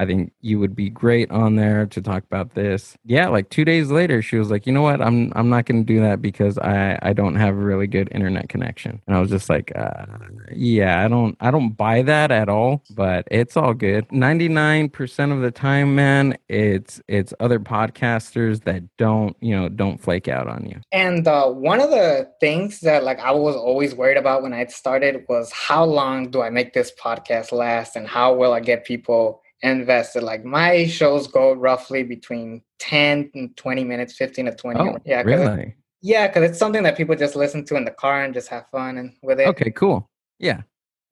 I 0.00 0.06
think 0.06 0.32
you 0.40 0.58
would 0.58 0.74
be 0.74 0.88
great 0.88 1.30
on 1.30 1.56
there 1.56 1.84
to 1.84 2.00
talk 2.00 2.24
about 2.24 2.54
this. 2.54 2.96
Yeah, 3.04 3.28
like 3.28 3.50
two 3.50 3.66
days 3.66 3.90
later, 3.90 4.22
she 4.22 4.36
was 4.36 4.50
like, 4.50 4.66
you 4.66 4.72
know 4.72 4.80
what? 4.80 5.02
I'm 5.02 5.30
I'm 5.36 5.50
not 5.50 5.66
going 5.66 5.84
to 5.84 5.86
do 5.86 6.00
that 6.00 6.22
because 6.22 6.56
I 6.56 6.98
I 7.02 7.12
don't 7.12 7.34
have 7.34 7.54
a 7.54 7.58
really 7.58 7.86
good 7.86 8.08
internet 8.10 8.48
connection. 8.48 9.02
And 9.06 9.14
I 9.14 9.20
was 9.20 9.28
just 9.28 9.50
like, 9.50 9.72
uh, 9.76 10.06
yeah, 10.52 11.04
I 11.04 11.08
don't 11.08 11.36
I 11.40 11.50
don't 11.50 11.76
buy 11.76 12.00
that 12.00 12.30
at 12.30 12.48
all. 12.48 12.82
But 12.94 13.28
it's 13.30 13.58
all 13.58 13.74
good. 13.74 14.10
Ninety 14.10 14.48
nine 14.48 14.88
percent 14.88 15.32
of 15.32 15.42
the 15.42 15.50
time, 15.50 15.94
man, 15.94 16.38
it's 16.48 17.02
it's 17.06 17.34
other 17.38 17.60
podcasters 17.60 18.64
that 18.64 18.82
don't 18.96 19.36
you 19.42 19.54
know 19.54 19.68
don't 19.68 20.00
flake 20.00 20.28
out 20.28 20.48
on 20.48 20.64
you. 20.64 20.80
And 20.92 21.28
uh, 21.28 21.48
one 21.48 21.78
of 21.78 21.90
the 21.90 22.26
things 22.40 22.80
that 22.80 23.04
like 23.04 23.18
I 23.18 23.32
was 23.32 23.54
always 23.54 23.94
worried 23.94 24.16
about 24.16 24.42
when 24.42 24.54
I 24.54 24.64
started 24.64 25.26
was 25.28 25.52
how 25.52 25.84
long 25.84 26.30
do 26.30 26.40
I 26.40 26.48
make 26.48 26.72
this 26.72 26.90
podcast 26.98 27.52
last, 27.52 27.96
and 27.96 28.08
how 28.08 28.32
will 28.32 28.54
I 28.54 28.60
get 28.60 28.86
people 28.86 29.42
invested? 29.62 30.22
Like 30.22 30.44
my 30.44 30.86
shows 30.86 31.26
go 31.26 31.52
roughly 31.52 32.02
between 32.02 32.62
ten 32.78 33.30
and 33.34 33.56
twenty 33.56 33.84
minutes, 33.84 34.14
fifteen 34.16 34.46
to 34.46 34.54
twenty. 34.54 34.80
Oh, 34.80 34.96
yeah, 35.04 35.22
'cause 35.22 35.32
it- 35.32 35.36
really? 35.44 35.74
yeah, 36.02 36.26
because 36.26 36.48
it's 36.50 36.58
something 36.58 36.82
that 36.84 36.96
people 36.96 37.14
just 37.16 37.36
listen 37.36 37.64
to 37.66 37.76
in 37.76 37.84
the 37.84 37.90
car 37.90 38.22
and 38.24 38.32
just 38.34 38.48
have 38.48 38.66
fun 38.68 38.96
and 38.98 39.12
with 39.22 39.40
it. 39.40 39.46
Okay, 39.48 39.70
cool. 39.70 40.08
Yeah. 40.38 40.62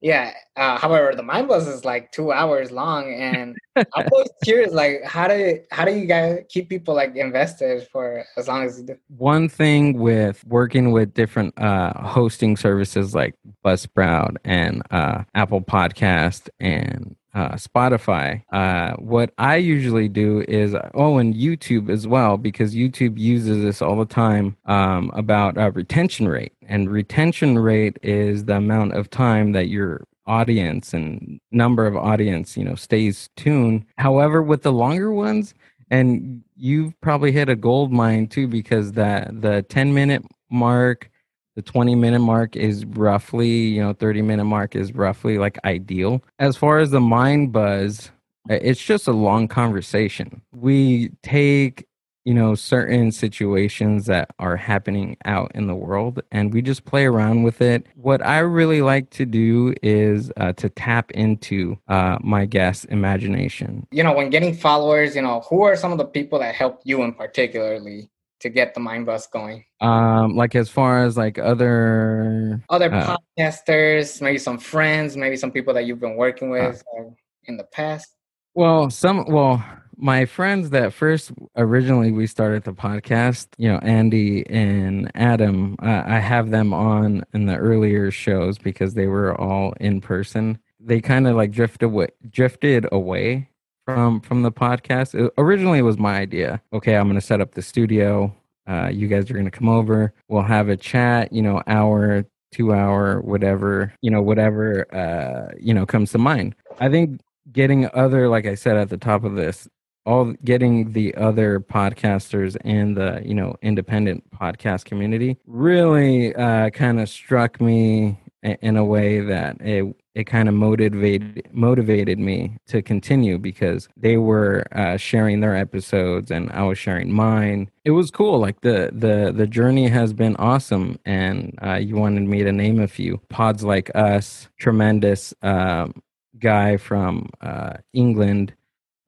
Yeah. 0.01 0.33
Uh, 0.55 0.79
however, 0.79 1.13
the 1.17 1.25
Mind 1.25 1.49
Buzz 1.49 1.67
is 1.67 1.85
like 1.85 2.13
two 2.13 2.31
hours 2.31 2.71
long, 2.71 3.13
and 3.13 3.57
I'm 3.77 4.07
always 4.13 4.29
curious, 4.45 4.73
like, 4.73 5.03
how 5.05 5.27
do 5.27 5.59
how 5.73 5.85
do 5.85 5.93
you 5.93 6.07
guys 6.07 6.45
keep 6.49 6.69
people 6.69 6.95
like 6.95 7.17
invested 7.17 7.87
for 7.91 8.25
as 8.37 8.47
long 8.47 8.63
as 8.65 8.79
you 8.79 8.87
do? 8.87 8.97
one 9.09 9.49
thing 9.49 9.99
with 9.99 10.45
working 10.47 10.93
with 10.93 11.15
different 11.15 11.53
uh, 11.61 11.95
hosting 12.01 12.57
services 12.57 13.13
like 13.13 13.35
Buzzsprout 13.65 14.37
and 14.45 14.83
uh, 14.93 15.25
Apple 15.35 15.63
Podcast 15.63 16.49
and 16.61 17.17
uh, 17.35 17.53
Spotify. 17.53 18.43
Uh, 18.53 18.95
what 18.97 19.33
I 19.39 19.57
usually 19.57 20.09
do 20.09 20.45
is, 20.49 20.75
oh, 20.95 21.19
and 21.19 21.35
YouTube 21.35 21.91
as 21.91 22.07
well, 22.07 22.37
because 22.37 22.75
YouTube 22.75 23.19
uses 23.19 23.63
this 23.63 23.83
all 23.83 23.97
the 23.97 24.07
time 24.07 24.57
um, 24.67 25.11
about 25.15 25.59
uh, 25.59 25.71
retention 25.73 26.29
rate. 26.29 26.53
And 26.67 26.91
retention 26.91 27.59
rate 27.59 27.99
is 28.03 28.45
the 28.45 28.57
amount 28.57 28.95
of 28.95 29.11
time 29.11 29.53
that 29.53 29.69
your 29.69 30.05
audience 30.27 30.93
and 30.93 31.41
number 31.51 31.87
of 31.87 31.97
audience, 31.97 32.57
you 32.57 32.65
know, 32.65 32.75
stays 32.75 33.31
tuned. 33.37 33.85
However, 33.97 34.43
with 34.43 34.63
the 34.63 34.73
longer 34.73 35.13
ones, 35.13 35.55
and 35.91 36.43
you've 36.55 36.99
probably 37.01 37.33
hit 37.33 37.49
a 37.49 37.57
gold 37.57 37.93
mine 37.93 38.27
too, 38.27 38.47
because 38.47 38.93
that 38.93 39.41
the 39.41 39.63
10 39.63 39.95
minute 39.95 40.23
mark, 40.51 41.11
the 41.59 41.63
20 41.63 41.97
minute 41.97 42.21
mark 42.21 42.55
is 42.55 42.85
roughly 42.85 43.49
you 43.49 43.83
know 43.83 43.93
30 43.93 44.23
minute 44.23 44.45
mark 44.45 44.77
is 44.77 44.95
roughly 44.95 45.39
like 45.39 45.59
ideal. 45.65 46.23
As 46.39 46.57
far 46.57 46.79
as 46.79 46.93
the 46.93 47.01
mind 47.01 47.53
buzz 47.53 48.13
it's 48.49 48.81
just 48.81 49.09
a 49.09 49.13
long 49.13 49.49
conversation. 49.49 50.41
We 50.55 51.11
take 51.25 51.89
you 52.25 52.33
know 52.33 52.55
certain 52.55 53.11
situations 53.11 54.07
that 54.07 54.31
are 54.39 54.55
happening 54.57 55.17
out 55.25 55.51
in 55.57 55.67
the 55.67 55.75
world 55.75 56.23
and 56.31 56.55
we 56.55 56.63
just 56.63 56.85
play 56.85 57.07
around 57.07 57.43
with 57.43 57.61
it. 57.61 57.89
What 57.97 58.25
i 58.25 58.39
really 58.39 58.81
like 58.81 59.11
to 59.19 59.27
do 59.27 59.75
is 59.83 60.31
uh, 60.37 60.53
to 60.53 60.69
tap 60.69 61.11
into 61.11 61.77
uh, 61.89 62.19
my 62.21 62.47
guest 62.47 62.87
imagination. 62.89 63.85
You 63.91 64.05
know, 64.05 64.13
when 64.13 64.31
getting 64.31 64.55
followers, 64.55 65.17
you 65.17 65.23
know, 65.23 65.41
who 65.51 65.63
are 65.63 65.75
some 65.75 65.91
of 65.91 65.99
the 65.99 66.05
people 66.05 66.39
that 66.39 66.55
helped 66.55 66.87
you 66.87 67.03
in 67.03 67.15
particularly 67.15 68.11
to 68.41 68.49
get 68.49 68.75
the 68.75 68.81
mind 68.81 69.07
buzz 69.07 69.27
going? 69.27 69.65
um 69.81 70.37
like 70.37 70.55
as 70.55 70.69
far 70.69 71.05
as 71.05 71.17
like 71.17 71.39
other 71.39 72.63
Other 72.71 72.93
Uh, 72.93 73.17
podcasters, 73.39 74.21
maybe 74.21 74.39
some 74.39 74.59
friends, 74.59 75.17
maybe 75.17 75.37
some 75.37 75.51
people 75.53 75.73
that 75.75 75.85
you've 75.87 76.01
been 76.01 76.17
working 76.17 76.49
Uh. 76.49 76.53
with 76.69 76.83
uh, 76.99 77.05
in 77.45 77.57
the 77.57 77.65
past. 77.65 78.09
Well, 78.55 78.91
some 78.91 79.25
well, 79.27 79.63
my 79.97 80.25
friends 80.27 80.71
that 80.71 80.93
first 80.93 81.33
originally 81.57 82.11
we 82.13 82.27
started 82.27 82.65
the 82.65 82.73
podcast, 82.73 83.47
you 83.57 83.69
know, 83.71 83.79
Andy 83.79 84.47
and 84.49 85.11
Adam, 85.15 85.77
uh, 85.83 86.03
I 86.07 86.19
have 86.19 86.51
them 86.51 86.73
on 86.73 87.25
in 87.35 87.47
the 87.47 87.57
earlier 87.57 88.11
shows 88.11 88.59
because 88.59 88.95
they 88.95 89.07
were 89.07 89.39
all 89.41 89.75
in 89.81 90.01
person. 90.01 90.59
They 90.81 91.01
kind 91.01 91.27
of 91.27 91.37
like 91.37 91.51
drifted 91.53 91.83
away, 91.87 92.09
drifted 92.31 92.87
away 92.93 93.49
from 93.95 94.21
from 94.21 94.43
the 94.43 94.53
podcast. 94.53 95.15
It- 95.19 95.33
originally, 95.39 95.79
it 95.79 95.83
was 95.83 95.99
my 95.99 96.19
idea. 96.19 96.61
Okay, 96.73 96.95
I'm 96.95 97.07
going 97.07 97.15
to 97.21 97.27
set 97.27 97.41
up 97.41 97.53
the 97.53 97.63
studio. 97.63 98.35
Uh, 98.67 98.91
you 98.93 99.09
guys 99.09 99.31
are 99.31 99.35
going 99.35 99.47
to 99.47 99.51
come 99.51 99.69
over. 99.69 100.13
We'll 100.29 100.43
have 100.43 100.69
a 100.69 100.77
chat. 100.77 101.33
You 101.33 101.41
know, 101.41 101.63
hour, 101.67 102.27
two 102.53 102.75
hour, 102.75 103.21
whatever. 103.23 103.95
You 104.03 104.11
know, 104.11 104.21
whatever. 104.21 104.87
Uh, 104.95 105.55
you 105.59 105.73
know, 105.73 105.87
comes 105.87 106.13
to 106.13 106.19
mind. 106.19 106.55
I 106.81 106.91
think 106.91 107.21
getting 107.51 107.89
other 107.95 108.29
like 108.29 108.45
i 108.45 108.55
said 108.55 108.77
at 108.77 108.91
the 108.91 108.99
top 108.99 109.25
of 109.25 109.35
this 109.35 109.67
all 110.05 110.35
getting 110.45 110.93
the 110.93 111.15
other 111.15 111.59
podcasters 111.61 112.59
and 112.63 112.95
the 112.95 113.23
you 113.25 113.33
know 113.33 113.57
independent 113.63 114.23
podcast 114.31 114.85
community 114.85 115.39
really 115.47 116.35
uh 116.35 116.69
kind 116.69 117.01
of 117.01 117.09
struck 117.09 117.59
me 117.59 118.21
in 118.43 118.77
a 118.77 118.85
way 118.85 119.21
that 119.21 119.57
it 119.63 119.97
it 120.19 120.25
kind 120.25 120.49
of 120.49 120.55
motivated 120.55 121.49
motivated 121.53 122.19
me 122.19 122.57
to 122.67 122.83
continue 122.83 123.39
because 123.39 123.89
they 123.97 124.17
were 124.17 124.65
uh, 124.73 124.97
sharing 124.97 125.39
their 125.39 125.57
episodes 125.57 126.33
and 126.33 126.51
I 126.51 126.65
was 126.65 126.77
sharing 126.77 127.13
mine. 127.13 127.71
It 127.85 127.93
was 127.93 128.11
cool. 128.11 128.41
Like 128.41 128.61
the 128.63 128.91
the 128.93 129.33
the 129.33 129.47
journey 129.47 129.87
has 129.87 130.13
been 130.13 130.35
awesome, 130.37 130.99
and 131.05 131.57
uh, 131.65 131.75
you 131.75 131.95
wanted 131.95 132.25
me 132.25 132.43
to 132.43 132.51
name 132.51 132.81
a 132.81 132.89
few 132.89 133.21
pods 133.29 133.63
like 133.63 133.93
us, 133.95 134.49
tremendous 134.59 135.33
um, 135.43 136.03
guy 136.37 136.79
from 136.79 137.31
uh, 137.41 137.75
England, 137.93 138.55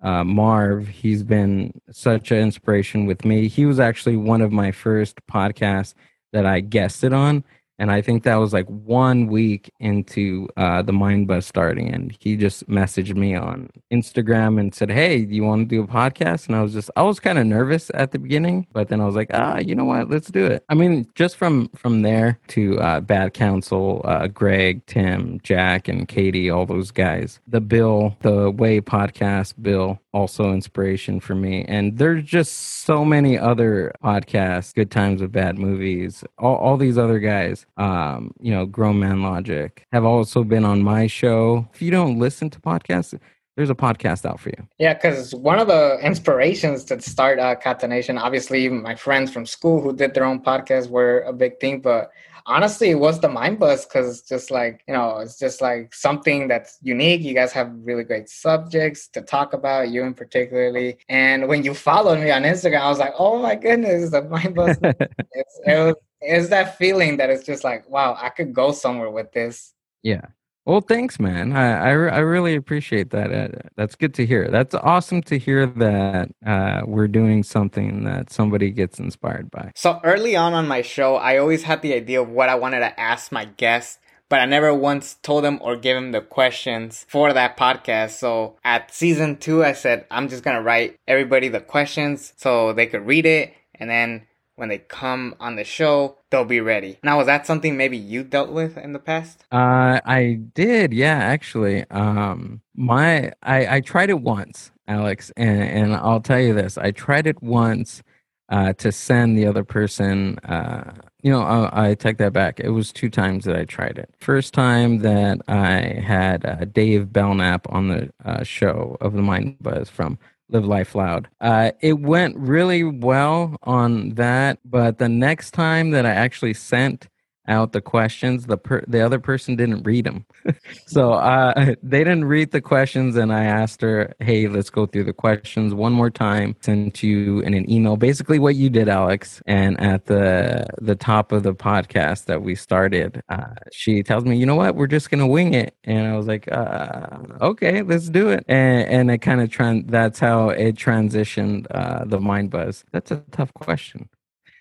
uh, 0.02 0.22
Marv. 0.22 0.86
He's 0.86 1.24
been 1.24 1.72
such 1.90 2.30
an 2.30 2.38
inspiration 2.38 3.06
with 3.06 3.24
me. 3.24 3.48
He 3.48 3.66
was 3.66 3.80
actually 3.80 4.16
one 4.16 4.42
of 4.42 4.52
my 4.52 4.70
first 4.70 5.18
podcasts 5.26 5.94
that 6.32 6.46
I 6.46 6.60
guested 6.60 7.12
on. 7.12 7.42
And 7.80 7.90
I 7.90 8.02
think 8.02 8.24
that 8.24 8.36
was 8.36 8.52
like 8.52 8.66
one 8.66 9.26
week 9.26 9.72
into 9.80 10.48
uh, 10.58 10.82
the 10.82 10.92
Mind 10.92 11.26
Buzz 11.26 11.46
starting. 11.46 11.88
And 11.88 12.14
he 12.20 12.36
just 12.36 12.68
messaged 12.68 13.16
me 13.16 13.34
on 13.34 13.70
Instagram 13.90 14.60
and 14.60 14.74
said, 14.74 14.90
Hey, 14.90 15.16
you 15.16 15.44
want 15.44 15.68
to 15.68 15.76
do 15.76 15.82
a 15.82 15.86
podcast? 15.86 16.46
And 16.46 16.54
I 16.54 16.62
was 16.62 16.74
just, 16.74 16.90
I 16.94 17.02
was 17.02 17.18
kind 17.18 17.38
of 17.38 17.46
nervous 17.46 17.90
at 17.94 18.12
the 18.12 18.18
beginning, 18.18 18.66
but 18.74 18.88
then 18.88 19.00
I 19.00 19.06
was 19.06 19.16
like, 19.16 19.30
Ah, 19.32 19.58
you 19.58 19.74
know 19.74 19.86
what? 19.86 20.10
Let's 20.10 20.28
do 20.28 20.44
it. 20.44 20.62
I 20.68 20.74
mean, 20.74 21.08
just 21.14 21.36
from 21.36 21.68
from 21.70 22.02
there 22.02 22.38
to 22.48 22.78
uh, 22.80 23.00
Bad 23.00 23.32
Counsel, 23.32 24.02
uh, 24.04 24.26
Greg, 24.26 24.84
Tim, 24.84 25.40
Jack, 25.42 25.88
and 25.88 26.06
Katie, 26.06 26.50
all 26.50 26.66
those 26.66 26.90
guys. 26.90 27.40
The 27.48 27.62
Bill, 27.62 28.14
the 28.20 28.50
Way 28.50 28.82
podcast, 28.82 29.54
Bill, 29.62 29.98
also 30.12 30.52
inspiration 30.52 31.20
for 31.20 31.34
me. 31.34 31.64
And 31.66 31.98
there's 31.98 32.24
just 32.24 32.82
so 32.84 33.04
many 33.04 33.38
other 33.38 33.92
podcasts, 34.02 34.74
Good 34.74 34.90
Times 34.90 35.22
with 35.22 35.32
Bad 35.32 35.58
Movies, 35.58 36.24
all, 36.38 36.56
all 36.56 36.76
these 36.76 36.98
other 36.98 37.18
guys, 37.18 37.66
um, 37.76 38.32
you 38.40 38.50
know, 38.50 38.66
Grown 38.66 38.98
Man 38.98 39.22
Logic, 39.22 39.86
have 39.92 40.04
also 40.04 40.44
been 40.44 40.64
on 40.64 40.82
my 40.82 41.06
show. 41.06 41.68
If 41.72 41.82
you 41.82 41.90
don't 41.90 42.18
listen 42.18 42.50
to 42.50 42.60
podcasts, 42.60 43.18
there's 43.56 43.70
a 43.70 43.74
podcast 43.74 44.24
out 44.24 44.40
for 44.40 44.50
you. 44.50 44.66
Yeah, 44.78 44.94
because 44.94 45.34
one 45.34 45.58
of 45.58 45.66
the 45.66 45.98
inspirations 46.02 46.84
to 46.84 47.00
start 47.00 47.38
uh, 47.38 47.54
Catanation, 47.56 48.16
obviously, 48.16 48.68
my 48.68 48.94
friends 48.94 49.30
from 49.32 49.44
school 49.44 49.82
who 49.82 49.94
did 49.94 50.14
their 50.14 50.24
own 50.24 50.40
podcast 50.42 50.88
were 50.88 51.20
a 51.20 51.32
big 51.32 51.60
thing. 51.60 51.80
But 51.80 52.10
honestly, 52.50 52.90
it 52.90 52.98
was 52.98 53.20
the 53.20 53.28
Mind 53.28 53.58
Buzz 53.60 53.86
because 53.86 54.22
just 54.22 54.50
like, 54.50 54.82
you 54.88 54.92
know, 54.92 55.18
it's 55.18 55.38
just 55.38 55.60
like 55.60 55.94
something 55.94 56.48
that's 56.48 56.78
unique. 56.82 57.22
You 57.22 57.32
guys 57.32 57.52
have 57.52 57.72
really 57.82 58.02
great 58.02 58.28
subjects 58.28 59.08
to 59.08 59.22
talk 59.22 59.52
about, 59.52 59.90
you 59.90 60.02
in 60.02 60.14
particularly. 60.14 60.98
And 61.08 61.46
when 61.46 61.62
you 61.62 61.74
followed 61.74 62.18
me 62.18 62.30
on 62.32 62.42
Instagram, 62.42 62.80
I 62.80 62.88
was 62.88 62.98
like, 62.98 63.14
oh 63.18 63.40
my 63.40 63.54
goodness, 63.54 64.10
the 64.10 64.22
Mind 64.22 64.54
Buzz. 64.56 64.76
it's, 64.82 65.60
it 65.64 65.86
was, 65.86 65.94
it's 66.20 66.48
that 66.48 66.76
feeling 66.76 67.16
that 67.18 67.30
it's 67.30 67.46
just 67.46 67.62
like, 67.62 67.88
wow, 67.88 68.16
I 68.20 68.28
could 68.30 68.52
go 68.52 68.72
somewhere 68.72 69.10
with 69.10 69.30
this. 69.32 69.72
Yeah. 70.02 70.26
Well, 70.66 70.82
thanks, 70.82 71.18
man. 71.18 71.52
I 71.52 71.72
I, 71.72 71.90
I 71.90 72.18
really 72.18 72.54
appreciate 72.54 73.10
that. 73.10 73.32
Uh, 73.32 73.48
that's 73.76 73.96
good 73.96 74.14
to 74.14 74.26
hear. 74.26 74.48
That's 74.48 74.74
awesome 74.74 75.22
to 75.22 75.38
hear 75.38 75.66
that 75.66 76.30
uh, 76.44 76.82
we're 76.84 77.08
doing 77.08 77.42
something 77.42 78.04
that 78.04 78.30
somebody 78.30 78.70
gets 78.70 78.98
inspired 78.98 79.50
by. 79.50 79.72
So 79.74 80.00
early 80.04 80.36
on 80.36 80.52
on 80.52 80.68
my 80.68 80.82
show, 80.82 81.16
I 81.16 81.38
always 81.38 81.62
had 81.62 81.82
the 81.82 81.94
idea 81.94 82.20
of 82.20 82.28
what 82.28 82.48
I 82.48 82.54
wanted 82.56 82.80
to 82.80 83.00
ask 83.00 83.32
my 83.32 83.46
guests, 83.46 83.98
but 84.28 84.40
I 84.40 84.44
never 84.44 84.74
once 84.74 85.14
told 85.22 85.44
them 85.44 85.58
or 85.62 85.76
gave 85.76 85.96
them 85.96 86.12
the 86.12 86.20
questions 86.20 87.06
for 87.08 87.32
that 87.32 87.56
podcast. 87.56 88.10
So 88.10 88.56
at 88.62 88.94
season 88.94 89.38
two, 89.38 89.64
I 89.64 89.72
said, 89.72 90.06
I'm 90.10 90.28
just 90.28 90.44
going 90.44 90.56
to 90.56 90.62
write 90.62 90.98
everybody 91.08 91.48
the 91.48 91.60
questions 91.60 92.34
so 92.36 92.72
they 92.72 92.86
could 92.86 93.06
read 93.06 93.24
it. 93.26 93.54
And 93.74 93.88
then 93.88 94.26
when 94.60 94.68
they 94.68 94.78
come 94.78 95.34
on 95.40 95.56
the 95.56 95.64
show, 95.64 96.18
they'll 96.30 96.44
be 96.44 96.60
ready. 96.60 96.98
Now, 97.02 97.16
was 97.16 97.26
that 97.26 97.46
something 97.46 97.78
maybe 97.78 97.96
you 97.96 98.22
dealt 98.22 98.50
with 98.50 98.76
in 98.76 98.92
the 98.92 98.98
past? 98.98 99.42
Uh, 99.50 100.00
I 100.04 100.38
did, 100.54 100.92
yeah, 100.92 101.16
actually. 101.16 101.90
Um, 101.90 102.60
my 102.76 103.32
I 103.42 103.76
I 103.76 103.80
tried 103.80 104.10
it 104.10 104.20
once, 104.20 104.70
Alex, 104.86 105.32
and 105.36 105.62
and 105.62 105.96
I'll 105.96 106.20
tell 106.20 106.38
you 106.38 106.52
this: 106.52 106.76
I 106.76 106.90
tried 106.90 107.26
it 107.26 107.42
once 107.42 108.02
uh, 108.50 108.74
to 108.74 108.92
send 108.92 109.38
the 109.38 109.46
other 109.46 109.64
person. 109.64 110.38
Uh, 110.40 110.92
you 111.22 111.30
know, 111.30 111.40
I, 111.42 111.90
I 111.90 111.94
take 111.94 112.18
that 112.18 112.34
back. 112.34 112.60
It 112.60 112.70
was 112.70 112.92
two 112.92 113.08
times 113.08 113.46
that 113.46 113.56
I 113.56 113.64
tried 113.64 113.96
it. 113.96 114.10
First 114.18 114.52
time 114.52 114.98
that 114.98 115.40
I 115.48 116.02
had 116.04 116.44
uh, 116.44 116.66
Dave 116.66 117.12
Belknap 117.12 117.66
on 117.70 117.88
the 117.88 118.12
uh, 118.26 118.42
show 118.42 118.98
of 119.00 119.14
the 119.14 119.22
Mind 119.22 119.56
Buzz 119.62 119.88
from 119.88 120.18
Live 120.50 120.64
Life 120.64 120.94
Loud. 120.94 121.28
Uh, 121.40 121.72
it 121.80 122.00
went 122.00 122.36
really 122.36 122.82
well 122.84 123.56
on 123.62 124.10
that, 124.10 124.58
but 124.64 124.98
the 124.98 125.08
next 125.08 125.52
time 125.52 125.90
that 125.90 126.04
I 126.04 126.10
actually 126.10 126.54
sent 126.54 127.08
out 127.50 127.72
the 127.72 127.80
questions, 127.80 128.46
the 128.46 128.56
per- 128.56 128.84
the 128.86 129.04
other 129.04 129.18
person 129.18 129.56
didn't 129.56 129.82
read 129.82 130.06
them. 130.06 130.24
so 130.86 131.12
uh, 131.12 131.74
they 131.82 131.98
didn't 131.98 132.24
read 132.24 132.52
the 132.52 132.60
questions, 132.60 133.16
and 133.16 133.32
I 133.32 133.44
asked 133.44 133.82
her, 133.82 134.14
"Hey, 134.20 134.48
let's 134.48 134.70
go 134.70 134.86
through 134.86 135.04
the 135.04 135.12
questions 135.12 135.74
one 135.74 135.92
more 135.92 136.10
time." 136.10 136.56
Sent 136.60 137.02
you 137.02 137.40
in 137.40 137.52
an 137.54 137.70
email, 137.70 137.96
basically 137.96 138.38
what 138.38 138.54
you 138.54 138.70
did, 138.70 138.88
Alex. 138.88 139.42
And 139.46 139.78
at 139.80 140.06
the 140.06 140.66
the 140.80 140.94
top 140.94 141.32
of 141.32 141.42
the 141.42 141.54
podcast 141.54 142.26
that 142.26 142.42
we 142.42 142.54
started, 142.54 143.22
uh, 143.28 143.54
she 143.72 144.02
tells 144.02 144.24
me, 144.24 144.36
"You 144.36 144.46
know 144.46 144.56
what? 144.56 144.76
We're 144.76 144.86
just 144.86 145.10
gonna 145.10 145.26
wing 145.26 145.54
it." 145.54 145.74
And 145.84 146.06
I 146.06 146.16
was 146.16 146.26
like, 146.26 146.50
uh, 146.50 147.18
"Okay, 147.40 147.82
let's 147.82 148.08
do 148.08 148.28
it." 148.28 148.44
And 148.48 148.88
and 148.88 149.10
it 149.10 149.18
kind 149.18 149.40
of 149.40 149.50
tran- 149.50 149.90
that's 149.90 150.20
how 150.20 150.50
it 150.50 150.76
transitioned 150.76 151.66
uh, 151.72 152.04
the 152.04 152.20
mind 152.20 152.50
buzz. 152.50 152.84
That's 152.92 153.10
a 153.10 153.22
tough 153.32 153.52
question 153.54 154.08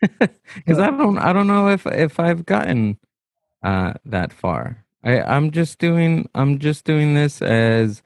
because 0.55 0.79
I 0.79 0.89
don't 0.91 1.17
I 1.17 1.33
don't 1.33 1.47
know 1.47 1.69
if 1.69 1.85
if 1.85 2.19
I've 2.19 2.45
gotten 2.45 2.97
uh 3.63 3.93
that 4.05 4.33
far. 4.33 4.85
I 5.03 5.21
I'm 5.21 5.51
just 5.51 5.79
doing 5.79 6.29
I'm 6.35 6.59
just 6.59 6.85
doing 6.85 7.13
this 7.13 7.41
as 7.41 8.01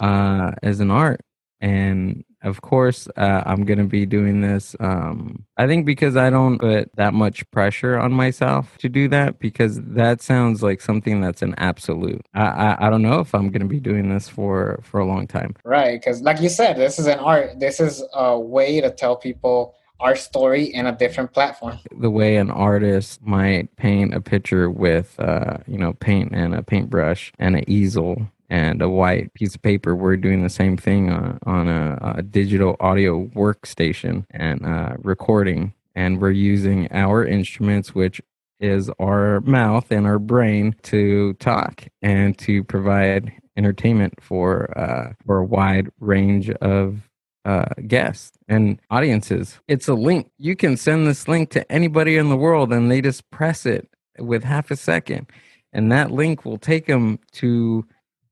uh 0.00 0.52
as 0.62 0.80
an 0.80 0.90
art 0.90 1.20
and 1.60 2.24
of 2.44 2.60
course, 2.60 3.08
uh, 3.16 3.42
I'm 3.46 3.64
going 3.64 3.78
to 3.78 3.84
be 3.86 4.04
doing 4.04 4.42
this. 4.42 4.76
Um, 4.78 5.46
I 5.56 5.66
think 5.66 5.86
because 5.86 6.14
I 6.14 6.28
don't 6.28 6.58
put 6.58 6.94
that 6.96 7.14
much 7.14 7.50
pressure 7.50 7.98
on 7.98 8.12
myself 8.12 8.76
to 8.78 8.88
do 8.90 9.08
that, 9.08 9.38
because 9.38 9.80
that 9.80 10.20
sounds 10.20 10.62
like 10.62 10.82
something 10.82 11.22
that's 11.22 11.40
an 11.40 11.54
absolute. 11.56 12.20
I, 12.34 12.42
I, 12.42 12.86
I 12.86 12.90
don't 12.90 13.00
know 13.00 13.20
if 13.20 13.34
I'm 13.34 13.48
going 13.48 13.62
to 13.62 13.68
be 13.68 13.80
doing 13.80 14.10
this 14.10 14.28
for, 14.28 14.78
for 14.82 15.00
a 15.00 15.06
long 15.06 15.26
time. 15.26 15.56
Right, 15.64 15.98
because 15.98 16.20
like 16.20 16.40
you 16.42 16.50
said, 16.50 16.76
this 16.76 16.98
is 16.98 17.06
an 17.06 17.18
art. 17.18 17.58
This 17.60 17.80
is 17.80 18.04
a 18.12 18.38
way 18.38 18.82
to 18.82 18.90
tell 18.90 19.16
people 19.16 19.74
our 20.00 20.16
story 20.16 20.64
in 20.64 20.86
a 20.86 20.92
different 20.92 21.32
platform. 21.32 21.78
The 21.98 22.10
way 22.10 22.36
an 22.36 22.50
artist 22.50 23.22
might 23.22 23.74
paint 23.76 24.14
a 24.14 24.20
picture 24.20 24.70
with, 24.70 25.18
uh, 25.18 25.58
you 25.66 25.78
know, 25.78 25.92
paint 25.94 26.32
and 26.34 26.54
a 26.54 26.62
paintbrush 26.62 27.32
and 27.38 27.56
an 27.56 27.64
easel 27.68 28.28
and 28.50 28.82
a 28.82 28.88
white 28.88 29.32
piece 29.34 29.54
of 29.54 29.62
paper. 29.62 29.96
We're 29.96 30.16
doing 30.16 30.42
the 30.42 30.50
same 30.50 30.76
thing 30.76 31.10
on, 31.10 31.38
on 31.46 31.68
a, 31.68 32.14
a 32.18 32.22
digital 32.22 32.76
audio 32.80 33.26
workstation 33.28 34.26
and 34.30 34.64
uh, 34.66 34.96
recording. 34.98 35.72
And 35.94 36.20
we're 36.20 36.32
using 36.32 36.90
our 36.92 37.24
instruments, 37.24 37.94
which 37.94 38.20
is 38.60 38.90
our 38.98 39.40
mouth 39.42 39.90
and 39.90 40.06
our 40.06 40.18
brain, 40.18 40.74
to 40.82 41.34
talk 41.34 41.84
and 42.02 42.36
to 42.38 42.64
provide 42.64 43.32
entertainment 43.56 44.14
for 44.20 44.76
uh, 44.76 45.12
for 45.24 45.38
a 45.38 45.44
wide 45.44 45.88
range 46.00 46.50
of 46.50 47.08
uh, 47.44 47.66
guests 47.86 48.36
and 48.48 48.80
audiences. 48.90 49.60
It's 49.68 49.88
a 49.88 49.94
link. 49.94 50.30
You 50.38 50.56
can 50.56 50.76
send 50.76 51.06
this 51.06 51.28
link 51.28 51.50
to 51.50 51.70
anybody 51.70 52.16
in 52.16 52.28
the 52.28 52.36
world, 52.36 52.72
and 52.72 52.90
they 52.90 53.00
just 53.00 53.30
press 53.30 53.66
it 53.66 53.88
with 54.18 54.44
half 54.44 54.70
a 54.70 54.76
second, 54.76 55.26
and 55.72 55.90
that 55.92 56.10
link 56.10 56.44
will 56.44 56.58
take 56.58 56.86
them 56.86 57.18
to 57.32 57.84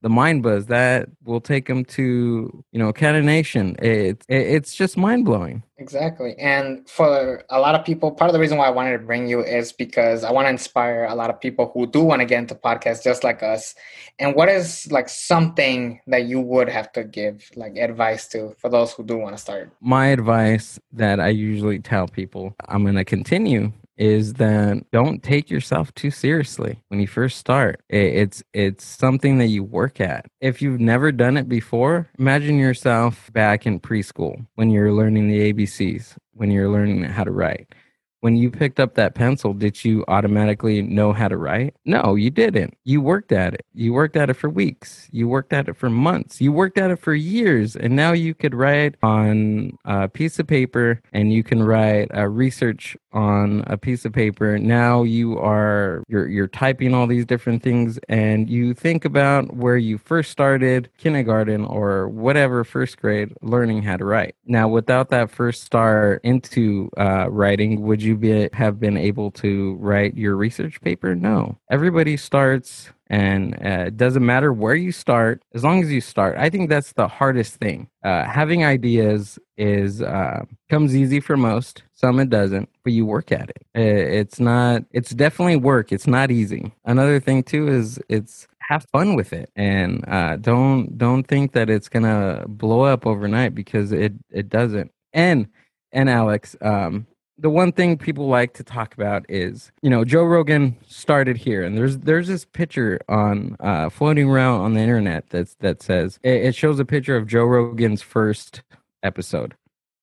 the 0.03 0.09
mind 0.09 0.43
buzz 0.43 0.67
that 0.67 1.09
will 1.25 1.41
take 1.41 1.67
them 1.67 1.85
to 1.85 2.65
you 2.73 2.79
know 2.79 2.93
catanation 2.93 3.77
it, 3.81 4.25
it, 4.29 4.47
it's 4.57 4.75
just 4.75 4.97
mind-blowing 4.97 5.63
Exactly. 5.79 6.37
And 6.39 6.89
for 6.89 7.43
a 7.51 7.59
lot 7.59 7.75
of 7.75 7.85
people, 7.85 8.13
part 8.13 8.29
of 8.29 8.35
the 8.35 8.39
reason 8.39 8.57
why 8.57 8.69
I 8.69 8.71
wanted 8.71 8.93
to 8.93 9.01
bring 9.01 9.27
you 9.27 9.41
is 9.41 9.73
because 9.73 10.23
I 10.23 10.31
want 10.31 10.45
to 10.47 10.51
inspire 10.51 11.07
a 11.07 11.15
lot 11.17 11.29
of 11.29 11.41
people 11.41 11.73
who 11.75 11.89
do 11.89 12.05
want 12.05 12.21
to 12.21 12.25
get 12.25 12.39
into 12.39 12.55
podcasts 12.55 13.03
just 13.03 13.25
like 13.25 13.43
us. 13.43 13.75
And 14.21 14.37
what 14.37 14.49
is 14.49 14.93
like 14.93 15.09
something 15.09 16.01
that 16.07 16.27
you 16.27 16.41
would 16.41 16.69
have 16.69 16.93
to 16.93 17.03
give 17.03 17.51
like 17.57 17.77
advice 17.77 18.29
to 18.29 18.55
for 18.59 18.69
those 18.69 18.93
who 18.93 19.03
do 19.03 19.19
want 19.19 19.35
to 19.35 19.43
start? 19.43 19.73
my 19.81 20.07
advice 20.07 20.79
that 20.93 21.21
i 21.21 21.29
usually 21.29 21.79
tell 21.79 22.07
people 22.07 22.55
i'm 22.69 22.83
going 22.83 22.95
to 22.95 23.05
continue 23.05 23.73
is 23.97 24.35
that 24.35 24.91
don't 24.91 25.23
take 25.23 25.51
yourself 25.51 25.95
too 25.95 26.11
seriously 26.11 26.79
when 26.89 27.01
you 27.01 27.07
first 27.07 27.39
start. 27.39 27.83
It's 27.89 28.43
it's 28.53 28.85
something 28.85 29.39
that 29.39 29.47
you 29.47 29.63
work 29.63 30.01
at. 30.01 30.27
If 30.41 30.63
you've 30.63 30.81
never 30.81 31.13
done 31.13 31.37
it 31.37 31.49
before 31.49 32.09
imagine 32.19 32.59
yourself 32.59 33.33
back 33.33 33.67
in 33.67 33.81
preschool 33.81 34.47
when 34.55 34.71
you're 34.71 34.93
learning 34.93 35.29
the 35.29 35.53
abcs 35.53 36.17
when 36.35 36.51
you're 36.51 36.69
learning 36.69 37.03
how 37.05 37.25
to 37.25 37.31
write 37.31 37.75
when 38.23 38.37
you 38.37 38.51
picked 38.53 38.79
up 38.79 38.95
that 38.95 39.17
pencil, 39.17 39.53
did 39.53 39.85
you 39.85 40.05
automatically 40.07 40.81
know 40.81 41.13
how 41.13 41.27
to 41.27 41.37
write? 41.37 41.75
No, 41.85 42.15
you 42.15 42.31
didn't. 42.31 42.79
You 42.85 43.01
worked 43.01 43.33
at 43.33 43.53
it. 43.53 43.67
You 43.75 43.93
worked 43.93 44.17
at 44.17 44.31
it 44.31 44.35
for 44.35 44.49
weeks. 44.49 45.09
You 45.11 45.27
worked 45.27 45.53
at 45.53 45.69
it 45.69 45.77
for 45.77 45.91
months. 45.91 46.41
You 46.41 46.53
worked 46.53 46.79
at 46.79 46.93
it 46.93 47.01
for 47.01 47.15
years. 47.15 47.75
And 47.75 47.97
now 47.97 48.13
you 48.13 48.33
could 48.33 48.55
write 48.55 48.95
on 49.03 49.77
a 49.85 50.09
piece 50.09 50.39
of 50.39 50.47
paper 50.47 51.03
and 51.13 51.33
you 51.33 51.43
can 51.43 51.65
write 51.65 52.09
a 52.13 52.29
research 52.29 52.97
on 53.13 53.65
a 53.67 53.77
piece 53.77 54.05
of 54.05 54.13
paper. 54.13 54.57
Now 54.57 55.03
you 55.03 55.37
are 55.39 56.05
you're 56.09 56.29
you're 56.29 56.47
typing 56.47 56.95
all 56.95 57.09
these 57.09 57.27
different 57.27 57.63
things 57.63 57.99
and 58.09 58.49
you 58.49 58.73
think 58.73 59.05
about 59.05 59.57
where 59.57 59.77
you 59.77 59.99
first 59.99 60.31
started 60.31 60.89
kindergarten 60.97 61.65
or 61.65 62.09
whatever 62.09 62.63
first 62.63 63.01
grade 63.01 63.33
learning 63.43 63.83
how 63.83 63.97
to 63.97 64.05
write. 64.05 64.37
Now 64.47 64.69
without 64.69 65.11
that 65.11 65.31
first 65.31 65.65
start 65.65 66.21
into 66.23 66.89
uh, 66.97 67.29
writing, 67.29 67.83
would 67.83 68.01
you 68.01 68.12
be 68.17 68.49
have 68.53 68.81
been 68.81 68.97
able 68.97 69.31
to 69.33 69.75
write 69.75 70.17
your 70.17 70.37
research 70.37 70.81
paper? 70.81 71.15
No. 71.15 71.59
Everybody 71.71 72.17
starts 72.17 72.91
and 73.09 73.55
uh, 73.57 73.85
it 73.89 73.97
doesn't 73.99 74.25
matter 74.25 74.53
where 74.55 74.75
you 74.75 74.91
start 74.91 75.43
as 75.55 75.63
long 75.63 75.83
as 75.83 75.93
you 75.93 76.01
start. 76.01 76.37
I 76.39 76.49
think 76.49 76.71
that's 76.71 76.95
the 76.95 77.09
hardest 77.09 77.57
thing. 77.57 77.89
Uh, 78.03 78.25
having 78.25 78.65
ideas 78.65 79.39
is 79.59 80.01
uh, 80.01 80.45
comes 80.71 80.97
easy 80.97 81.21
for 81.21 81.37
most. 81.37 81.83
Some 81.93 82.19
it 82.21 82.31
doesn't 82.31 82.71
but 82.85 82.93
you 82.93 83.07
work 83.07 83.31
at 83.31 83.51
it. 83.51 83.67
Uh, 83.77 83.81
it's 83.81 84.41
not 84.41 84.85
it's 84.93 85.11
definitely 85.11 85.57
work. 85.57 85.93
It's 85.93 86.07
not 86.07 86.31
easy. 86.31 86.73
Another 86.85 87.21
thing 87.21 87.43
too 87.43 87.69
is 87.69 88.01
it's 88.09 88.49
have 88.61 88.87
fun 88.93 89.15
with 89.15 89.33
it. 89.33 89.51
And 89.57 90.09
uh, 90.09 90.37
don't 90.37 90.97
don't 90.97 91.25
think 91.25 91.53
that 91.53 91.69
it's 91.69 91.89
gonna 91.89 92.45
blow 92.49 92.83
up 92.83 93.07
overnight 93.07 93.55
because 93.55 93.93
it 93.93 94.15
it 94.31 94.49
doesn't. 94.49 94.91
And 95.13 95.49
and 95.93 96.09
alex 96.09 96.57
um 96.63 97.07
the 97.39 97.51
one 97.51 97.73
thing 97.73 97.97
people 97.97 98.29
like 98.29 98.55
to 98.55 98.65
talk 98.65 98.95
about 98.95 99.25
is 99.29 99.73
you 99.83 99.91
know 99.91 100.05
joe 100.05 100.23
rogan 100.23 100.77
started 100.87 101.37
here 101.37 101.63
and 101.63 101.77
there's 101.77 101.99
there's 101.99 102.29
this 102.29 102.45
picture 102.45 103.01
on 103.09 103.57
uh 103.61 103.89
floating 103.89 104.29
around 104.29 104.61
on 104.61 104.75
the 104.75 104.81
internet 104.81 105.29
that's 105.31 105.55
that 105.57 105.83
says 105.83 106.19
it, 106.23 106.45
it 106.47 106.55
shows 106.55 106.79
a 106.79 106.85
picture 106.85 107.17
of 107.17 107.27
joe 107.27 107.45
rogan's 107.45 108.03
first 108.03 108.63
episode 109.03 109.55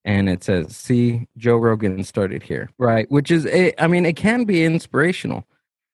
and 0.05 0.29
it 0.29 0.43
says 0.43 0.75
see 0.75 1.27
joe 1.37 1.57
rogan 1.57 2.03
started 2.03 2.43
here. 2.43 2.69
Right 2.77 3.09
which 3.11 3.31
is 3.31 3.45
it, 3.45 3.75
i 3.77 3.87
mean 3.87 4.05
it 4.05 4.15
can 4.15 4.43
be 4.43 4.63
inspirational 4.63 5.45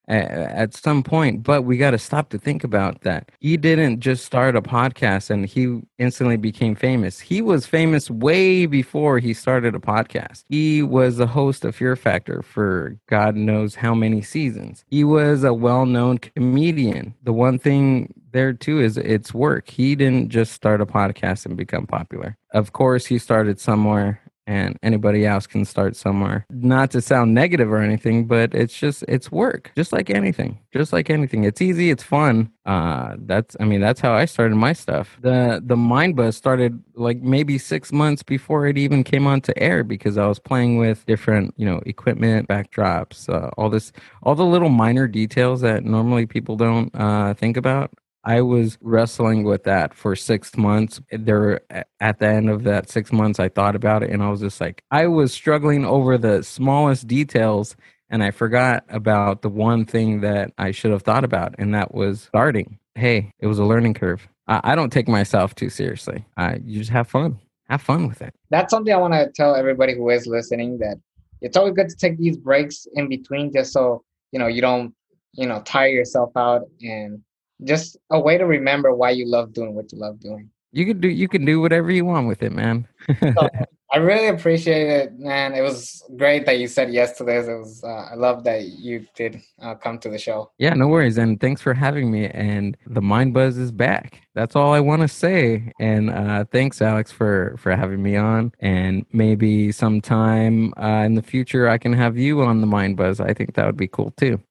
at 0.08 0.74
some 0.74 1.02
point 1.04 1.44
but 1.44 1.64
we 1.64 1.78
got 1.78 1.92
to 1.92 1.98
stop 1.98 2.30
to 2.30 2.38
think 2.38 2.64
about 2.64 3.02
that. 3.02 3.32
He 3.40 3.58
didn't 3.58 4.00
just 4.00 4.26
start 4.26 4.56
a 4.56 4.62
podcast 4.62 5.30
and 5.30 5.46
he 5.46 5.82
instantly 5.98 6.38
became 6.38 6.76
famous. 6.76 7.20
He 7.20 7.42
was 7.42 7.66
famous 7.66 8.10
way 8.10 8.66
before 8.66 9.20
he 9.20 9.34
started 9.34 9.76
a 9.76 9.80
podcast. 9.80 10.44
He 10.50 10.84
was 10.84 11.18
the 11.18 11.28
host 11.28 11.66
of 11.66 11.76
fear 11.76 11.96
factor 11.96 12.42
for 12.42 12.98
god 13.10 13.36
knows 13.36 13.76
how 13.76 13.94
many 13.96 14.22
seasons. 14.22 14.86
He 14.90 15.04
was 15.04 15.44
a 15.44 15.54
well-known 15.54 16.18
comedian. 16.20 17.14
The 17.24 17.34
one 17.34 17.60
thing 17.60 18.14
there 18.32 18.54
too 18.54 18.82
is 18.82 18.98
it's 18.98 19.34
work. 19.34 19.70
He 19.70 19.96
didn't 19.96 20.30
just 20.30 20.52
start 20.52 20.82
a 20.82 20.86
podcast 20.86 21.46
and 21.46 21.56
become 21.56 21.88
popular. 21.88 22.38
Of 22.54 22.74
course 22.74 23.06
he 23.06 23.18
started 23.18 23.60
somewhere 23.60 24.22
and 24.48 24.78
anybody 24.84 25.26
else 25.26 25.48
can 25.48 25.66
start 25.66 25.96
somewhere. 25.96 26.46
Not 26.50 26.92
to 26.92 27.02
sound 27.02 27.34
negative 27.34 27.72
or 27.72 27.80
anything, 27.80 28.26
but 28.26 28.54
it's 28.54 28.78
just 28.78 29.04
it's 29.08 29.32
work, 29.32 29.72
just 29.76 29.92
like 29.92 30.10
anything, 30.10 30.60
just 30.74 30.94
like 30.94 31.10
anything. 31.10 31.44
It's 31.44 31.62
easy, 31.62 31.90
it's 31.90 32.04
fun. 32.04 32.52
Uh, 32.66 33.16
that's 33.20 33.56
I 33.60 33.66
mean 33.66 33.82
that's 33.82 34.00
how 34.02 34.14
I 34.14 34.26
started 34.26 34.56
my 34.56 34.74
stuff. 34.74 35.18
The 35.22 35.62
the 35.64 35.78
Mind 35.78 36.16
Buzz 36.16 36.36
started 36.36 36.82
like 36.96 37.22
maybe 37.22 37.58
six 37.58 37.92
months 37.92 38.24
before 38.24 38.68
it 38.68 38.78
even 38.78 39.04
came 39.04 39.28
onto 39.28 39.54
air 39.58 39.84
because 39.84 40.18
I 40.18 40.28
was 40.28 40.40
playing 40.40 40.78
with 40.78 41.06
different 41.06 41.54
you 41.58 41.66
know 41.66 41.82
equipment, 41.86 42.48
backdrops, 42.48 43.30
uh, 43.30 43.50
all 43.58 43.70
this, 43.70 43.92
all 44.24 44.36
the 44.36 44.46
little 44.46 44.70
minor 44.70 45.08
details 45.08 45.62
that 45.62 45.84
normally 45.84 46.26
people 46.26 46.56
don't 46.56 46.92
uh, 46.96 47.34
think 47.34 47.58
about. 47.58 47.92
I 48.26 48.42
was 48.42 48.78
wrestling 48.82 49.44
with 49.44 49.64
that 49.66 49.94
for 49.94 50.16
six 50.16 50.58
months. 50.58 51.00
There, 51.12 51.62
at 52.00 52.20
the 52.20 52.28
end 52.28 52.50
of 52.50 52.64
that 52.64 52.90
six 52.90 53.12
months, 53.12 53.40
I 53.40 53.50
thought 53.50 53.76
about 53.76 54.02
it, 54.04 54.10
and 54.10 54.24
I 54.24 54.30
was 54.30 54.42
just 54.42 54.60
like, 54.60 54.82
I 54.90 55.08
was 55.08 55.32
struggling 55.32 55.86
over 55.86 56.18
the 56.18 56.44
smallest 56.44 57.08
details, 57.08 57.76
and 58.10 58.24
I 58.24 58.32
forgot 58.32 58.84
about 58.90 59.44
the 59.44 59.50
one 59.50 59.86
thing 59.86 60.22
that 60.22 60.52
I 60.58 60.72
should 60.72 60.92
have 60.92 61.04
thought 61.04 61.24
about, 61.24 61.56
and 61.60 61.74
that 61.76 61.94
was 61.94 62.22
starting. 62.22 62.80
Hey, 62.96 63.32
it 63.40 63.48
was 63.48 63.60
a 63.60 63.66
learning 63.66 63.94
curve. 63.94 64.28
I, 64.48 64.62
I 64.64 64.76
don't 64.76 64.92
take 64.92 65.08
myself 65.08 65.54
too 65.54 65.70
seriously. 65.70 66.26
I 66.38 66.56
you 66.64 66.80
just 66.80 66.92
have 66.92 67.08
fun. 67.08 67.40
Have 67.70 67.82
fun 67.82 68.08
with 68.08 68.22
it. 68.22 68.34
That's 68.50 68.72
something 68.72 68.94
I 68.94 68.98
want 68.98 69.14
to 69.14 69.32
tell 69.34 69.56
everybody 69.56 69.96
who 69.96 70.10
is 70.10 70.28
listening 70.28 70.78
that 70.80 70.98
it's 71.42 71.58
always 71.58 71.74
good 71.74 71.90
to 71.90 71.96
take 71.96 72.18
these 72.18 72.38
breaks 72.38 72.88
in 72.94 73.10
between 73.10 73.52
just 73.52 73.74
so, 73.74 74.04
you 74.32 74.40
know, 74.40 74.48
you 74.48 74.62
don't, 74.62 74.94
you 75.34 75.48
know, 75.48 75.62
tire 75.64 75.90
yourself 75.90 76.32
out 76.36 76.62
and 76.82 77.22
just 77.64 77.98
a 78.12 78.20
way 78.20 78.38
to 78.38 78.46
remember 78.46 78.94
why 78.94 79.12
you 79.12 79.28
love 79.28 79.54
doing 79.54 79.74
what 79.74 79.92
you 79.92 80.00
love 80.00 80.20
doing. 80.20 80.50
You 80.72 80.86
can 80.86 81.00
do 81.00 81.08
you 81.08 81.28
can 81.28 81.46
do 81.46 81.62
whatever 81.62 81.92
you 81.92 82.06
want 82.06 82.28
with 82.28 82.44
it, 82.44 82.52
man. 82.52 82.88
So, 83.22 83.50
I 83.96 84.00
really 84.00 84.28
appreciate 84.28 84.88
it, 84.88 85.18
man. 85.20 85.54
It 85.54 85.62
was 85.62 86.04
great 86.18 86.46
that 86.48 86.60
you 86.60 86.68
said 86.68 86.92
yes 86.92 87.18
to 87.18 87.24
this. 87.24 87.48
It 87.48 87.54
was. 87.54 87.82
Uh, 87.82 88.10
I 88.12 88.16
love 88.16 88.44
that 88.44 88.66
you 88.66 89.06
did 89.16 89.42
uh, 89.62 89.76
come 89.76 90.00
to 90.00 90.10
the 90.10 90.18
show. 90.18 90.52
Yeah, 90.58 90.74
no 90.74 90.90
worries. 90.90 91.18
And 91.18 91.40
thanks 91.40 91.62
for 91.62 91.74
having 91.74 92.12
me. 92.12 92.28
And 92.28 92.76
the 92.88 93.02
Mind 93.02 93.34
Buzz 93.34 93.58
is 93.58 93.72
back. 93.72 94.22
That's 94.34 94.54
all 94.54 94.74
I 94.74 94.82
want 94.82 95.04
to 95.04 95.08
say. 95.08 95.72
And 95.80 96.10
uh, 96.10 96.44
thanks, 96.52 96.82
Alex, 96.82 97.10
for 97.10 97.56
for 97.58 97.74
having 97.74 98.04
me 98.04 98.18
on. 98.18 98.52
And 98.60 99.06
maybe 99.14 99.72
sometime 99.72 100.74
uh, 100.78 101.04
in 101.06 101.16
the 101.16 101.24
future, 101.24 101.70
I 101.70 101.78
can 101.78 101.94
have 101.94 102.18
you 102.18 102.42
on 102.42 102.60
the 102.60 102.68
Mind 102.68 102.98
Buzz. 102.98 103.22
I 103.22 103.34
think 103.34 103.54
that 103.54 103.66
would 103.66 103.78
be 103.78 103.88
cool 103.88 104.12
too. 104.18 104.42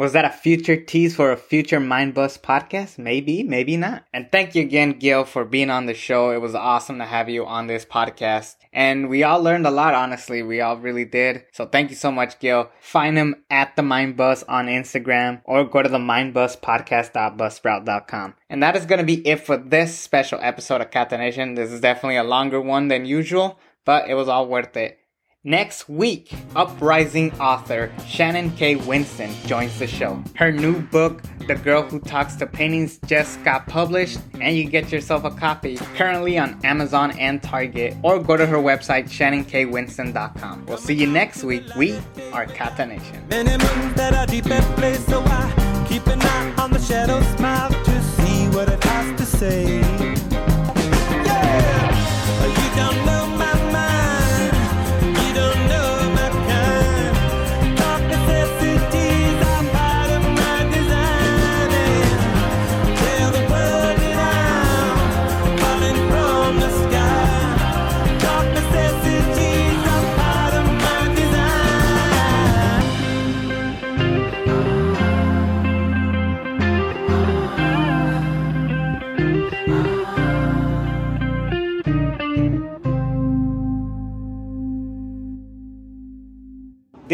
Was 0.00 0.14
that 0.14 0.24
a 0.24 0.30
future 0.30 0.80
tease 0.80 1.14
for 1.14 1.30
a 1.30 1.36
future 1.36 1.78
Mind 1.78 2.14
Buzz 2.14 2.38
podcast? 2.38 2.96
Maybe, 2.96 3.42
maybe 3.42 3.76
not. 3.76 4.06
And 4.14 4.32
thank 4.32 4.54
you 4.54 4.62
again, 4.62 4.92
Gill, 4.92 5.24
for 5.24 5.44
being 5.44 5.68
on 5.68 5.84
the 5.84 5.92
show. 5.92 6.30
It 6.30 6.40
was 6.40 6.54
awesome 6.54 6.96
to 7.00 7.04
have 7.04 7.28
you 7.28 7.44
on 7.44 7.66
this 7.66 7.84
podcast. 7.84 8.56
And 8.72 9.10
we 9.10 9.24
all 9.24 9.42
learned 9.42 9.66
a 9.66 9.70
lot, 9.70 9.92
honestly. 9.92 10.42
We 10.42 10.62
all 10.62 10.78
really 10.78 11.04
did. 11.04 11.44
So 11.52 11.66
thank 11.66 11.90
you 11.90 11.96
so 11.96 12.10
much, 12.10 12.38
Gill. 12.38 12.70
Find 12.80 13.18
him 13.18 13.44
at 13.50 13.76
the 13.76 13.82
Mind 13.82 14.16
Buzz 14.16 14.42
on 14.44 14.68
Instagram 14.68 15.42
or 15.44 15.64
go 15.64 15.82
to 15.82 15.88
the 15.90 15.98
mindbuzzpodcast.buzzsprout.com. 15.98 18.34
And 18.48 18.62
that 18.62 18.76
is 18.76 18.86
going 18.86 19.00
to 19.00 19.04
be 19.04 19.28
it 19.28 19.44
for 19.44 19.58
this 19.58 19.98
special 19.98 20.38
episode 20.40 20.80
of 20.80 20.90
Catanation. 20.90 21.56
This 21.56 21.70
is 21.70 21.82
definitely 21.82 22.16
a 22.16 22.24
longer 22.24 22.58
one 22.58 22.88
than 22.88 23.04
usual, 23.04 23.60
but 23.84 24.08
it 24.08 24.14
was 24.14 24.28
all 24.28 24.48
worth 24.48 24.78
it. 24.78 24.99
Next 25.44 25.88
week, 25.88 26.34
uprising 26.54 27.32
author 27.40 27.90
Shannon 28.06 28.50
K. 28.50 28.76
Winston 28.76 29.34
joins 29.46 29.78
the 29.78 29.86
show. 29.86 30.22
Her 30.36 30.52
new 30.52 30.82
book, 30.82 31.22
The 31.46 31.54
Girl 31.54 31.80
Who 31.80 31.98
Talks 31.98 32.36
to 32.36 32.46
Paintings, 32.46 32.98
just 33.06 33.42
got 33.42 33.66
published, 33.66 34.18
and 34.38 34.54
you 34.54 34.64
get 34.64 34.92
yourself 34.92 35.24
a 35.24 35.30
copy 35.30 35.78
currently 35.96 36.36
on 36.36 36.60
Amazon 36.62 37.12
and 37.12 37.42
Target, 37.42 37.96
or 38.02 38.18
go 38.18 38.36
to 38.36 38.44
her 38.44 38.58
website, 38.58 39.04
shannonKwinston.com. 39.04 40.66
We'll 40.66 40.76
see 40.76 40.92
you 40.92 41.06
next 41.06 41.42
week. 41.42 41.64
We 41.74 41.98
are 42.34 42.44
Catanation. 42.44 43.26
Many 43.30 43.52
moons 43.52 43.94
that 43.94 44.12
are 44.12 44.26
deep 44.26 44.44
in 44.44 44.62
place, 44.74 45.02
so 45.06 45.22
I 45.24 45.86
keep 45.88 46.06
an 46.06 46.20
eye 46.20 46.54
on 46.58 46.70
the 46.70 46.78
to 46.78 48.02
see 48.02 48.48
what 48.48 48.68
it 48.68 48.84
has 48.84 49.18
to 49.18 49.24
say. 49.24 49.89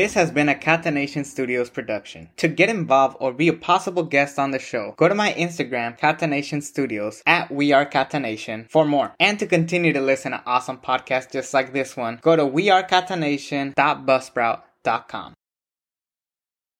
This 0.06 0.14
has 0.14 0.30
been 0.30 0.48
a 0.48 0.54
Catanation 0.54 1.24
Studios 1.24 1.68
production. 1.68 2.28
To 2.36 2.46
get 2.46 2.68
involved 2.68 3.16
or 3.18 3.32
be 3.32 3.48
a 3.48 3.52
possible 3.52 4.04
guest 4.04 4.38
on 4.38 4.52
the 4.52 4.60
show, 4.60 4.94
go 4.96 5.08
to 5.08 5.16
my 5.16 5.32
Instagram, 5.32 5.98
Catanation 5.98 6.62
Studios, 6.62 7.24
at 7.26 7.50
We 7.50 7.72
Are 7.72 7.84
Catanation 7.84 8.66
for 8.70 8.84
more. 8.84 9.16
And 9.18 9.36
to 9.40 9.48
continue 9.48 9.92
to 9.92 10.00
listen 10.00 10.30
to 10.30 10.40
awesome 10.46 10.78
podcasts 10.78 11.32
just 11.32 11.52
like 11.52 11.72
this 11.72 11.96
one, 11.96 12.20
go 12.22 12.36
to 12.36 12.44
wearecatanation.buzzsprout.com. 12.44 15.34